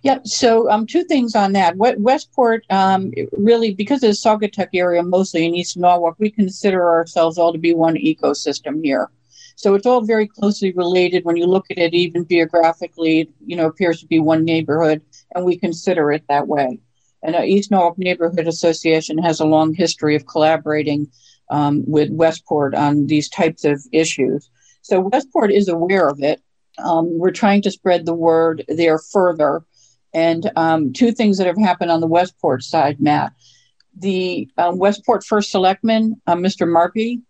Yeah, 0.02 0.18
so 0.24 0.70
um, 0.70 0.86
two 0.86 1.04
things 1.04 1.34
on 1.34 1.52
that. 1.52 1.76
Westport 1.76 2.64
um, 2.70 3.12
really, 3.32 3.74
because 3.74 4.02
of 4.02 4.10
the 4.10 4.14
Saugatuck 4.14 4.68
area 4.72 5.02
mostly 5.02 5.44
in 5.44 5.54
East 5.54 5.76
Norwalk, 5.76 6.16
we 6.18 6.30
consider 6.30 6.88
ourselves 6.88 7.36
all 7.36 7.52
to 7.52 7.58
be 7.58 7.74
one 7.74 7.96
ecosystem 7.96 8.82
here. 8.82 9.10
So 9.56 9.74
it's 9.74 9.84
all 9.84 10.00
very 10.00 10.26
closely 10.26 10.72
related. 10.72 11.26
When 11.26 11.36
you 11.36 11.44
look 11.44 11.66
at 11.70 11.76
it, 11.76 11.92
even 11.92 12.26
geographically, 12.26 13.30
you 13.44 13.56
know, 13.56 13.66
appears 13.66 14.00
to 14.00 14.06
be 14.06 14.18
one 14.18 14.42
neighborhood, 14.42 15.02
and 15.34 15.44
we 15.44 15.58
consider 15.58 16.10
it 16.12 16.24
that 16.28 16.48
way. 16.48 16.78
And 17.22 17.36
uh, 17.36 17.42
East 17.42 17.70
Norwalk 17.70 17.98
Neighborhood 17.98 18.48
Association 18.48 19.18
has 19.18 19.38
a 19.38 19.44
long 19.44 19.74
history 19.74 20.16
of 20.16 20.26
collaborating 20.26 21.08
um, 21.50 21.84
with 21.86 22.08
Westport 22.10 22.74
on 22.74 23.06
these 23.06 23.28
types 23.28 23.66
of 23.66 23.82
issues. 23.92 24.48
So 24.80 25.00
Westport 25.00 25.52
is 25.52 25.68
aware 25.68 26.08
of 26.08 26.22
it. 26.22 26.40
Um, 26.78 27.18
we're 27.18 27.30
trying 27.30 27.62
to 27.62 27.70
spread 27.70 28.06
the 28.06 28.14
word 28.14 28.64
there 28.68 28.98
further 28.98 29.64
and 30.12 30.50
um, 30.56 30.92
two 30.92 31.12
things 31.12 31.38
that 31.38 31.46
have 31.46 31.58
happened 31.58 31.90
on 31.90 32.00
the 32.00 32.06
Westport 32.06 32.62
side, 32.62 33.00
Matt. 33.00 33.32
The 33.96 34.48
um, 34.56 34.78
Westport 34.78 35.24
First 35.24 35.50
Selectman, 35.50 36.20
uh, 36.26 36.34
Mr. 36.34 36.68
Marpe, 36.68 37.20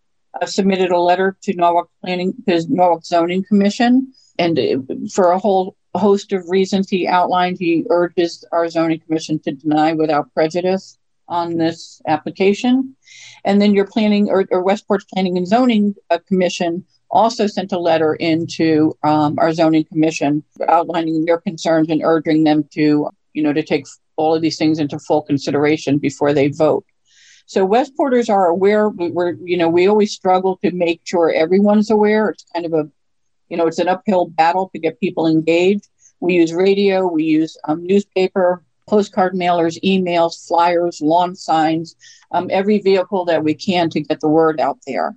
uh, 0.41 0.47
submitted 0.47 0.91
a 0.91 0.99
letter 0.99 1.37
to 1.43 1.55
Norwalk 1.55 1.91
Planning, 2.03 2.35
his 2.47 2.69
Norwalk 2.69 3.05
Zoning 3.05 3.45
Commission, 3.45 4.13
and 4.39 4.59
uh, 4.59 4.95
for 5.13 5.33
a 5.33 5.39
whole 5.39 5.77
host 5.95 6.33
of 6.33 6.49
reasons 6.49 6.89
he 6.89 7.07
outlined, 7.07 7.59
he 7.59 7.85
urges 7.91 8.45
our 8.53 8.69
zoning 8.69 9.01
commission 9.01 9.39
to 9.41 9.53
deny 9.53 9.93
without 9.93 10.33
prejudice 10.35 10.99
on 11.29 11.57
this 11.57 12.01
application. 12.07 12.95
And 13.45 13.61
then 13.61 13.75
your 13.75 13.87
planning 13.87 14.29
or, 14.29 14.47
or 14.51 14.63
Westport's 14.63 15.07
Planning 15.13 15.37
and 15.37 15.47
Zoning 15.47 15.95
uh, 16.11 16.19
Commission 16.29 16.85
also 17.11 17.47
sent 17.47 17.73
a 17.73 17.79
letter 17.79 18.15
into 18.15 18.97
um, 19.03 19.39
our 19.39 19.53
zoning 19.53 19.85
commission 19.85 20.43
outlining 20.69 21.25
their 21.25 21.39
concerns 21.39 21.89
and 21.91 22.03
urging 22.05 22.45
them 22.45 22.65
to, 22.73 23.11
you 23.33 23.43
know, 23.43 23.53
to 23.53 23.63
take 23.63 23.87
all 24.17 24.35
of 24.35 24.43
these 24.43 24.59
things 24.59 24.79
into 24.79 24.99
full 24.99 25.23
consideration 25.23 25.99
before 25.99 26.33
they 26.33 26.49
vote. 26.49 26.85
So 27.47 27.67
Westporters 27.67 28.29
are 28.29 28.47
aware. 28.47 28.89
We're, 28.89 29.33
you 29.43 29.57
know, 29.57 29.69
we 29.69 29.89
always 29.89 30.13
struggle 30.13 30.59
to 30.63 30.71
make 30.71 31.01
sure 31.05 31.33
everyone's 31.33 31.91
aware. 31.91 32.29
It's 32.29 32.45
kind 32.55 32.65
of 32.65 32.73
a, 32.73 32.89
you 33.49 33.57
know, 33.57 33.67
it's 33.67 33.81
an 33.81 33.89
uphill 33.89 34.27
battle 34.27 34.71
to 34.73 34.79
get 34.79 35.01
people 35.01 35.27
engaged. 35.27 35.89
We 36.21 36.35
use 36.35 36.53
radio, 36.53 37.07
we 37.07 37.25
use 37.25 37.57
um, 37.65 37.85
newspaper, 37.85 38.63
postcard 38.87 39.35
mailers, 39.35 39.83
emails, 39.83 40.47
flyers, 40.47 41.01
lawn 41.01 41.35
signs, 41.35 41.97
um, 42.31 42.49
every 42.51 42.79
vehicle 42.79 43.25
that 43.25 43.43
we 43.43 43.55
can 43.55 43.91
to 43.91 44.01
get 44.01 44.21
the 44.21 44.29
word 44.29 44.61
out 44.61 44.79
there. 44.87 45.17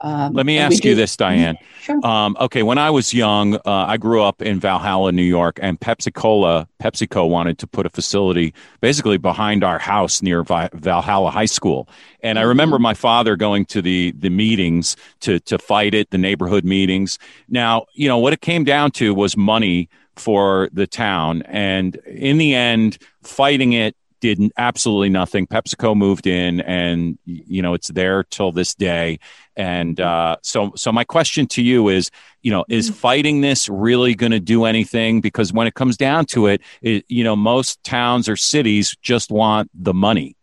Um, 0.00 0.34
Let 0.34 0.44
me 0.44 0.58
ask 0.58 0.84
you 0.84 0.94
this, 0.94 1.16
Diane. 1.16 1.56
Sure. 1.80 2.04
Um, 2.04 2.36
okay, 2.40 2.62
when 2.62 2.78
I 2.78 2.90
was 2.90 3.14
young, 3.14 3.54
uh, 3.54 3.60
I 3.64 3.96
grew 3.96 4.22
up 4.22 4.42
in 4.42 4.60
Valhalla, 4.60 5.12
New 5.12 5.22
York, 5.22 5.58
and 5.62 5.80
Pepsi 5.80 6.12
Cola, 6.12 6.68
PepsiCo 6.82 7.28
wanted 7.28 7.58
to 7.58 7.66
put 7.66 7.86
a 7.86 7.90
facility 7.90 8.52
basically 8.80 9.16
behind 9.16 9.64
our 9.64 9.78
house 9.78 10.20
near 10.20 10.42
Vi- 10.42 10.68
Valhalla 10.74 11.30
High 11.30 11.46
School. 11.46 11.88
And 12.20 12.38
I 12.38 12.42
mm-hmm. 12.42 12.48
remember 12.48 12.78
my 12.78 12.94
father 12.94 13.36
going 13.36 13.64
to 13.66 13.80
the 13.80 14.12
the 14.18 14.30
meetings 14.30 14.96
to 15.20 15.40
to 15.40 15.58
fight 15.58 15.94
it, 15.94 16.10
the 16.10 16.18
neighborhood 16.18 16.64
meetings. 16.64 17.18
Now, 17.48 17.86
you 17.94 18.08
know 18.08 18.18
what 18.18 18.32
it 18.32 18.40
came 18.40 18.64
down 18.64 18.90
to 18.92 19.14
was 19.14 19.36
money 19.36 19.88
for 20.16 20.68
the 20.72 20.86
town, 20.86 21.42
and 21.42 21.96
in 22.06 22.38
the 22.38 22.54
end, 22.54 22.98
fighting 23.22 23.72
it 23.72 23.96
did 24.34 24.52
absolutely 24.56 25.08
nothing. 25.08 25.46
PepsiCo 25.46 25.96
moved 25.96 26.26
in, 26.26 26.60
and 26.62 27.18
you 27.24 27.62
know 27.62 27.74
it's 27.74 27.88
there 27.88 28.24
till 28.24 28.50
this 28.50 28.74
day. 28.74 29.18
And 29.56 30.00
uh, 30.00 30.36
so, 30.42 30.72
so 30.76 30.92
my 30.92 31.04
question 31.04 31.46
to 31.48 31.62
you 31.62 31.88
is, 31.88 32.10
you 32.42 32.50
know, 32.50 32.64
is 32.68 32.90
mm-hmm. 32.90 32.98
fighting 32.98 33.40
this 33.40 33.68
really 33.68 34.14
going 34.14 34.32
to 34.32 34.40
do 34.40 34.64
anything? 34.64 35.20
Because 35.20 35.52
when 35.52 35.66
it 35.66 35.74
comes 35.74 35.96
down 35.96 36.26
to 36.26 36.46
it, 36.48 36.60
it, 36.82 37.04
you 37.08 37.24
know, 37.24 37.36
most 37.36 37.82
towns 37.84 38.28
or 38.28 38.36
cities 38.36 38.94
just 39.00 39.30
want 39.30 39.70
the 39.72 39.94
money. 39.94 40.36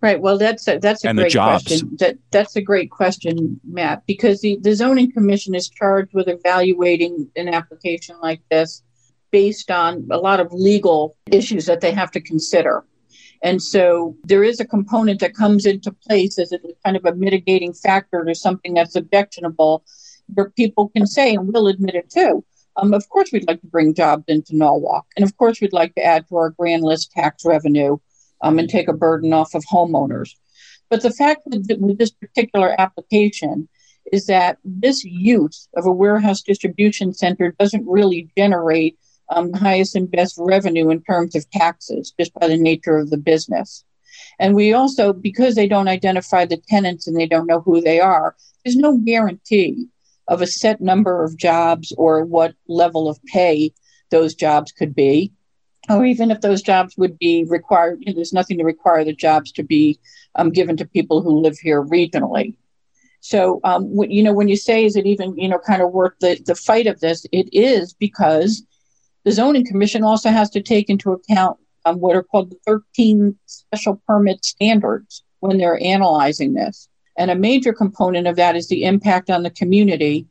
Right. 0.00 0.20
Well, 0.20 0.36
that's 0.36 0.68
a, 0.68 0.78
that's 0.78 1.02
a 1.04 1.08
and 1.08 1.18
great 1.18 1.32
question. 1.32 1.96
That 1.98 2.18
that's 2.30 2.56
a 2.56 2.60
great 2.60 2.90
question, 2.90 3.58
Matt, 3.64 4.04
because 4.06 4.42
the, 4.42 4.58
the 4.60 4.74
zoning 4.74 5.10
commission 5.10 5.54
is 5.54 5.70
charged 5.70 6.12
with 6.12 6.28
evaluating 6.28 7.30
an 7.36 7.48
application 7.48 8.16
like 8.20 8.42
this 8.50 8.82
based 9.30 9.70
on 9.70 10.06
a 10.10 10.18
lot 10.18 10.38
of 10.40 10.52
legal 10.52 11.16
issues 11.32 11.66
that 11.66 11.80
they 11.80 11.90
have 11.90 12.10
to 12.12 12.20
consider. 12.20 12.84
And 13.44 13.62
so 13.62 14.16
there 14.24 14.42
is 14.42 14.58
a 14.58 14.64
component 14.64 15.20
that 15.20 15.34
comes 15.34 15.66
into 15.66 15.92
place 15.92 16.38
as 16.38 16.50
a 16.50 16.58
kind 16.82 16.96
of 16.96 17.04
a 17.04 17.14
mitigating 17.14 17.74
factor 17.74 18.24
to 18.24 18.34
something 18.34 18.72
that's 18.72 18.96
objectionable, 18.96 19.84
where 20.32 20.48
people 20.48 20.88
can 20.88 21.06
say, 21.06 21.34
and 21.34 21.52
we'll 21.52 21.68
admit 21.68 21.94
it 21.94 22.10
too. 22.10 22.42
Um, 22.76 22.94
of 22.94 23.06
course, 23.10 23.30
we'd 23.32 23.46
like 23.46 23.60
to 23.60 23.66
bring 23.66 23.94
jobs 23.94 24.24
into 24.28 24.56
Norwalk. 24.56 25.04
And 25.14 25.24
of 25.24 25.36
course, 25.36 25.60
we'd 25.60 25.74
like 25.74 25.94
to 25.96 26.02
add 26.02 26.26
to 26.28 26.36
our 26.36 26.50
grand 26.50 26.82
list 26.84 27.12
tax 27.12 27.44
revenue 27.44 27.98
um, 28.40 28.58
and 28.58 28.68
take 28.68 28.88
a 28.88 28.94
burden 28.94 29.34
off 29.34 29.54
of 29.54 29.62
homeowners. 29.70 30.30
But 30.88 31.02
the 31.02 31.10
fact 31.10 31.42
with, 31.44 31.68
with 31.78 31.98
this 31.98 32.10
particular 32.10 32.74
application 32.80 33.68
is 34.10 34.24
that 34.26 34.56
this 34.64 35.04
use 35.04 35.68
of 35.76 35.84
a 35.84 35.92
warehouse 35.92 36.40
distribution 36.40 37.12
center 37.12 37.54
doesn't 37.58 37.86
really 37.86 38.30
generate 38.38 38.98
um, 39.30 39.52
highest 39.52 39.96
and 39.96 40.10
best 40.10 40.36
revenue 40.38 40.90
in 40.90 41.02
terms 41.02 41.34
of 41.34 41.48
taxes 41.50 42.12
just 42.18 42.34
by 42.34 42.46
the 42.46 42.56
nature 42.56 42.96
of 42.96 43.10
the 43.10 43.16
business. 43.16 43.84
And 44.38 44.54
we 44.54 44.72
also, 44.72 45.12
because 45.12 45.54
they 45.54 45.68
don't 45.68 45.88
identify 45.88 46.44
the 46.44 46.56
tenants 46.68 47.06
and 47.06 47.16
they 47.16 47.26
don't 47.26 47.46
know 47.46 47.60
who 47.60 47.80
they 47.80 48.00
are, 48.00 48.36
there's 48.64 48.76
no 48.76 48.96
guarantee 48.98 49.86
of 50.28 50.40
a 50.40 50.46
set 50.46 50.80
number 50.80 51.22
of 51.22 51.36
jobs 51.36 51.92
or 51.98 52.24
what 52.24 52.54
level 52.66 53.08
of 53.08 53.22
pay 53.24 53.72
those 54.10 54.34
jobs 54.34 54.72
could 54.72 54.94
be. 54.94 55.32
Or 55.90 56.04
even 56.04 56.30
if 56.30 56.40
those 56.40 56.62
jobs 56.62 56.96
would 56.96 57.18
be 57.18 57.44
required, 57.44 57.98
you 58.00 58.06
know, 58.06 58.16
there's 58.16 58.32
nothing 58.32 58.56
to 58.58 58.64
require 58.64 59.04
the 59.04 59.12
jobs 59.12 59.52
to 59.52 59.62
be 59.62 59.98
um, 60.34 60.50
given 60.50 60.76
to 60.78 60.86
people 60.86 61.20
who 61.20 61.40
live 61.40 61.58
here 61.58 61.82
regionally. 61.82 62.54
So, 63.20 63.60
um, 63.64 63.90
you 64.08 64.22
know, 64.22 64.32
when 64.32 64.48
you 64.48 64.56
say, 64.56 64.84
is 64.84 64.96
it 64.96 65.06
even, 65.06 65.36
you 65.36 65.48
know, 65.48 65.58
kind 65.58 65.82
of 65.82 65.92
worth 65.92 66.14
the, 66.20 66.40
the 66.44 66.54
fight 66.54 66.86
of 66.86 67.00
this? 67.00 67.26
It 67.32 67.48
is 67.52 67.92
because 67.92 68.64
the 69.24 69.32
zoning 69.32 69.66
commission 69.66 70.04
also 70.04 70.30
has 70.30 70.50
to 70.50 70.62
take 70.62 70.90
into 70.90 71.12
account 71.12 71.58
um, 71.86 72.00
what 72.00 72.16
are 72.16 72.22
called 72.22 72.50
the 72.50 72.58
13 72.66 73.36
special 73.46 74.00
permit 74.06 74.44
standards 74.44 75.24
when 75.40 75.58
they're 75.58 75.82
analyzing 75.82 76.54
this. 76.54 76.88
And 77.16 77.30
a 77.30 77.36
major 77.36 77.72
component 77.72 78.26
of 78.26 78.36
that 78.36 78.56
is 78.56 78.68
the 78.68 78.84
impact 78.84 79.30
on 79.30 79.42
the 79.42 79.50
community, 79.50 80.26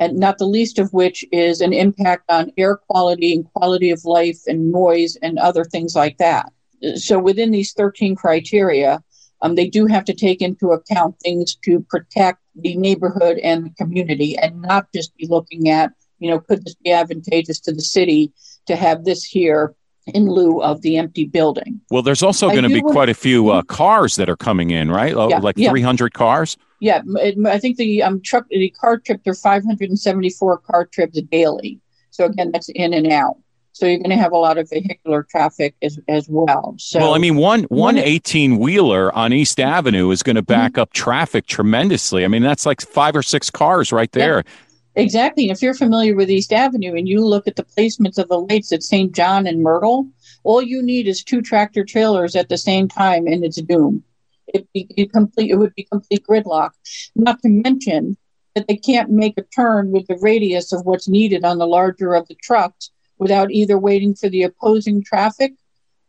and 0.00 0.18
not 0.18 0.38
the 0.38 0.46
least 0.46 0.78
of 0.78 0.92
which 0.92 1.24
is 1.32 1.60
an 1.60 1.72
impact 1.72 2.24
on 2.28 2.50
air 2.56 2.76
quality 2.76 3.32
and 3.32 3.44
quality 3.52 3.90
of 3.90 4.04
life 4.04 4.40
and 4.46 4.72
noise 4.72 5.16
and 5.22 5.38
other 5.38 5.64
things 5.64 5.94
like 5.94 6.18
that. 6.18 6.52
So, 6.96 7.18
within 7.18 7.52
these 7.52 7.72
13 7.72 8.16
criteria, 8.16 9.02
um, 9.40 9.54
they 9.54 9.68
do 9.68 9.86
have 9.86 10.04
to 10.06 10.14
take 10.14 10.42
into 10.42 10.72
account 10.72 11.16
things 11.20 11.56
to 11.64 11.80
protect 11.88 12.40
the 12.54 12.76
neighborhood 12.76 13.38
and 13.38 13.66
the 13.66 13.70
community 13.70 14.36
and 14.36 14.60
not 14.62 14.86
just 14.94 15.16
be 15.16 15.26
looking 15.26 15.70
at 15.70 15.92
you 16.18 16.30
know, 16.30 16.40
could 16.40 16.64
this 16.64 16.74
be 16.74 16.92
advantageous 16.92 17.60
to 17.60 17.72
the 17.72 17.82
city 17.82 18.32
to 18.66 18.76
have 18.76 19.04
this 19.04 19.24
here 19.24 19.74
in 20.06 20.28
lieu 20.28 20.62
of 20.62 20.82
the 20.82 20.96
empty 20.96 21.24
building? 21.24 21.80
Well, 21.90 22.02
there's 22.02 22.22
also 22.22 22.48
going 22.48 22.62
to 22.62 22.68
be 22.68 22.80
quite 22.80 23.08
a 23.08 23.14
few 23.14 23.50
uh, 23.50 23.62
cars 23.62 24.16
that 24.16 24.28
are 24.28 24.36
coming 24.36 24.70
in, 24.70 24.90
right? 24.90 25.14
Yeah, 25.14 25.38
like 25.38 25.56
yeah. 25.58 25.70
300 25.70 26.14
cars. 26.14 26.56
Yeah, 26.80 27.00
it, 27.16 27.36
I 27.46 27.58
think 27.58 27.76
the 27.76 28.02
um, 28.02 28.20
truck, 28.20 28.46
the 28.48 28.70
car 28.70 28.98
trip, 28.98 29.22
there 29.24 29.32
are 29.32 29.34
574 29.34 30.58
car 30.58 30.86
trips 30.86 31.20
daily. 31.22 31.80
So 32.10 32.26
again, 32.26 32.50
that's 32.52 32.68
in 32.70 32.94
and 32.94 33.10
out. 33.12 33.36
So 33.76 33.84
you're 33.84 33.98
going 33.98 34.08
to 34.08 34.16
have 34.16 34.32
a 34.32 34.38
lot 34.38 34.56
of 34.56 34.70
vehicular 34.70 35.22
traffic 35.22 35.74
as, 35.82 35.98
as 36.08 36.26
well. 36.30 36.76
So, 36.78 36.98
well, 36.98 37.14
I 37.14 37.18
mean, 37.18 37.36
one 37.36 37.64
one 37.64 37.98
18 37.98 38.56
wheeler 38.56 39.14
on 39.14 39.34
East 39.34 39.60
Avenue 39.60 40.10
is 40.12 40.22
going 40.22 40.36
to 40.36 40.42
back 40.42 40.72
mm-hmm. 40.72 40.80
up 40.80 40.94
traffic 40.94 41.46
tremendously. 41.46 42.24
I 42.24 42.28
mean, 42.28 42.42
that's 42.42 42.64
like 42.64 42.80
five 42.80 43.14
or 43.14 43.22
six 43.22 43.50
cars 43.50 43.92
right 43.92 44.10
there. 44.12 44.36
Yeah, 44.46 44.52
exactly. 44.96 45.44
And 45.44 45.52
if 45.52 45.62
you're 45.62 45.74
familiar 45.74 46.14
with 46.14 46.30
East 46.30 46.52
Avenue 46.52 46.94
and 46.96 47.08
you 47.08 47.24
look 47.24 47.46
at 47.46 47.56
the 47.56 47.64
placements 47.64 48.18
of 48.18 48.28
the 48.28 48.38
lights 48.38 48.72
at 48.72 48.82
St. 48.82 49.12
John 49.12 49.46
and 49.46 49.62
Myrtle, 49.62 50.08
all 50.44 50.62
you 50.62 50.82
need 50.82 51.06
is 51.06 51.22
two 51.22 51.42
tractor 51.42 51.84
trailers 51.84 52.36
at 52.36 52.48
the 52.48 52.58
same 52.58 52.88
time, 52.88 53.26
and 53.26 53.44
it's 53.44 53.60
doom. 53.62 54.02
It 54.48 54.66
be 54.72 55.08
complete. 55.12 55.50
It 55.50 55.56
would 55.56 55.74
be 55.74 55.84
complete 55.84 56.24
gridlock. 56.26 56.70
Not 57.14 57.40
to 57.42 57.48
mention 57.48 58.16
that 58.54 58.68
they 58.68 58.76
can't 58.76 59.10
make 59.10 59.36
a 59.36 59.42
turn 59.42 59.90
with 59.90 60.06
the 60.06 60.18
radius 60.20 60.72
of 60.72 60.86
what's 60.86 61.08
needed 61.08 61.44
on 61.44 61.58
the 61.58 61.66
larger 61.66 62.14
of 62.14 62.26
the 62.28 62.36
trucks 62.36 62.90
without 63.18 63.50
either 63.50 63.78
waiting 63.78 64.14
for 64.14 64.28
the 64.28 64.44
opposing 64.44 65.02
traffic 65.02 65.52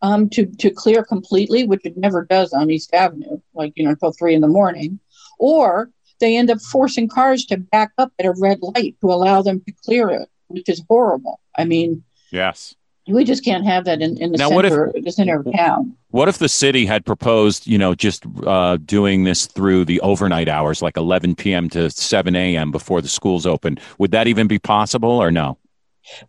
um, 0.01 0.29
to, 0.29 0.45
to 0.45 0.69
clear 0.69 1.03
completely, 1.03 1.65
which 1.65 1.85
it 1.85 1.97
never 1.97 2.23
does 2.23 2.53
on 2.53 2.69
East 2.69 2.93
Avenue, 2.93 3.39
like, 3.53 3.73
you 3.75 3.83
know, 3.83 3.91
until 3.91 4.11
three 4.11 4.35
in 4.35 4.41
the 4.41 4.47
morning, 4.47 4.99
or 5.39 5.89
they 6.19 6.37
end 6.37 6.49
up 6.49 6.59
forcing 6.61 7.07
cars 7.07 7.45
to 7.45 7.57
back 7.57 7.91
up 7.97 8.11
at 8.19 8.25
a 8.25 8.33
red 8.39 8.59
light 8.61 8.95
to 9.01 9.07
allow 9.07 9.41
them 9.41 9.61
to 9.61 9.71
clear 9.83 10.09
it, 10.09 10.29
which 10.47 10.69
is 10.69 10.83
horrible. 10.89 11.39
I 11.57 11.65
mean, 11.65 12.03
yes. 12.31 12.75
We 13.09 13.23
just 13.23 13.45
can't 13.45 13.65
have 13.65 13.85
that 13.85 14.01
in, 14.01 14.21
in 14.21 14.33
the 14.33 14.37
now, 14.37 14.49
center, 14.49 14.91
if, 14.93 15.05
the 15.05 15.11
center 15.11 15.39
of 15.39 15.47
town. 15.55 15.95
What 16.09 16.27
if 16.27 16.39
the 16.39 16.49
city 16.49 16.85
had 16.85 17.05
proposed, 17.05 17.65
you 17.65 17.77
know, 17.77 17.95
just 17.95 18.25
uh, 18.45 18.77
doing 18.77 19.23
this 19.23 19.45
through 19.45 19.85
the 19.85 20.01
overnight 20.01 20.49
hours, 20.49 20.81
like 20.81 20.97
11 20.97 21.35
p.m. 21.35 21.69
to 21.69 21.89
7 21.89 22.35
a.m. 22.35 22.69
before 22.69 23.01
the 23.01 23.07
schools 23.07 23.45
open? 23.45 23.77
Would 23.97 24.11
that 24.11 24.27
even 24.27 24.47
be 24.47 24.59
possible 24.59 25.11
or 25.11 25.31
no? 25.31 25.57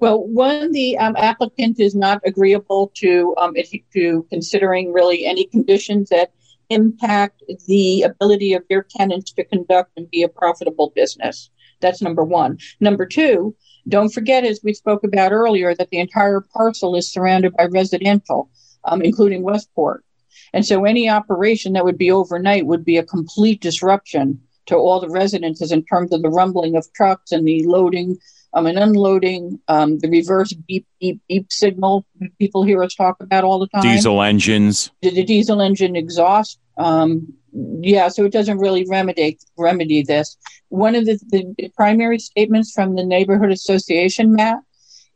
Well, 0.00 0.24
one, 0.24 0.72
the 0.72 0.98
um, 0.98 1.16
applicant 1.16 1.80
is 1.80 1.94
not 1.94 2.20
agreeable 2.24 2.92
to 2.96 3.34
um, 3.38 3.54
to 3.92 4.26
considering 4.30 4.92
really 4.92 5.24
any 5.24 5.44
conditions 5.44 6.08
that 6.10 6.32
impact 6.70 7.42
the 7.66 8.02
ability 8.02 8.52
of 8.54 8.64
your 8.68 8.82
tenants 8.82 9.32
to 9.32 9.44
conduct 9.44 9.92
and 9.96 10.10
be 10.10 10.22
a 10.22 10.28
profitable 10.28 10.92
business. 10.94 11.50
That's 11.80 12.02
number 12.02 12.24
one. 12.24 12.58
Number 12.80 13.06
two, 13.06 13.54
don't 13.88 14.12
forget, 14.12 14.44
as 14.44 14.60
we 14.62 14.74
spoke 14.74 15.04
about 15.04 15.32
earlier, 15.32 15.74
that 15.74 15.90
the 15.90 15.98
entire 15.98 16.40
parcel 16.40 16.94
is 16.94 17.10
surrounded 17.10 17.54
by 17.56 17.66
residential, 17.66 18.50
um, 18.84 19.02
including 19.02 19.42
Westport. 19.42 20.04
And 20.52 20.64
so 20.64 20.84
any 20.84 21.08
operation 21.08 21.72
that 21.74 21.84
would 21.84 21.98
be 21.98 22.10
overnight 22.10 22.66
would 22.66 22.84
be 22.84 22.96
a 22.96 23.04
complete 23.04 23.60
disruption 23.60 24.40
to 24.66 24.76
all 24.76 25.00
the 25.00 25.08
residences 25.08 25.72
in 25.72 25.84
terms 25.84 26.12
of 26.12 26.22
the 26.22 26.28
rumbling 26.28 26.76
of 26.76 26.92
trucks 26.92 27.32
and 27.32 27.46
the 27.46 27.64
loading 27.64 28.18
um, 28.58 28.66
and 28.66 28.78
unloading, 28.78 29.60
um, 29.68 29.98
the 29.98 30.08
reverse 30.08 30.52
beep, 30.52 30.86
beep, 31.00 31.20
beep 31.28 31.52
signal 31.52 32.04
people 32.38 32.64
hear 32.64 32.82
us 32.82 32.94
talk 32.94 33.16
about 33.20 33.44
all 33.44 33.58
the 33.60 33.68
time. 33.68 33.82
Diesel 33.82 34.20
engines. 34.22 34.90
The, 35.00 35.10
the 35.10 35.24
diesel 35.24 35.60
engine 35.60 35.94
exhaust. 35.94 36.58
Um, 36.76 37.32
yeah, 37.80 38.08
so 38.08 38.24
it 38.24 38.32
doesn't 38.32 38.58
really 38.58 38.84
remedy 38.88 39.38
remedy 39.56 40.02
this. 40.02 40.36
One 40.68 40.94
of 40.94 41.06
the, 41.06 41.18
the 41.28 41.70
primary 41.76 42.18
statements 42.18 42.72
from 42.72 42.96
the 42.96 43.04
neighborhood 43.04 43.50
association, 43.50 44.34
Matt, 44.34 44.58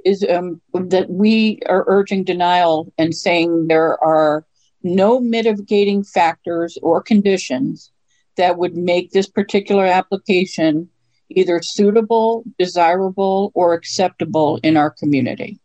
is 0.04 0.24
um, 0.28 0.60
that 0.72 1.10
we 1.10 1.60
are 1.68 1.84
urging 1.88 2.24
denial 2.24 2.92
and 2.98 3.14
saying 3.14 3.66
there 3.68 4.02
are 4.02 4.46
no 4.82 5.20
mitigating 5.20 6.02
factors 6.04 6.78
or 6.82 7.02
conditions 7.02 7.90
that 8.36 8.56
would 8.56 8.76
make 8.76 9.10
this 9.10 9.28
particular 9.28 9.84
application 9.84 10.88
either 11.36 11.60
suitable, 11.62 12.44
desirable, 12.58 13.52
or 13.54 13.74
acceptable 13.74 14.58
in 14.62 14.76
our 14.76 14.90
community. 14.90 15.58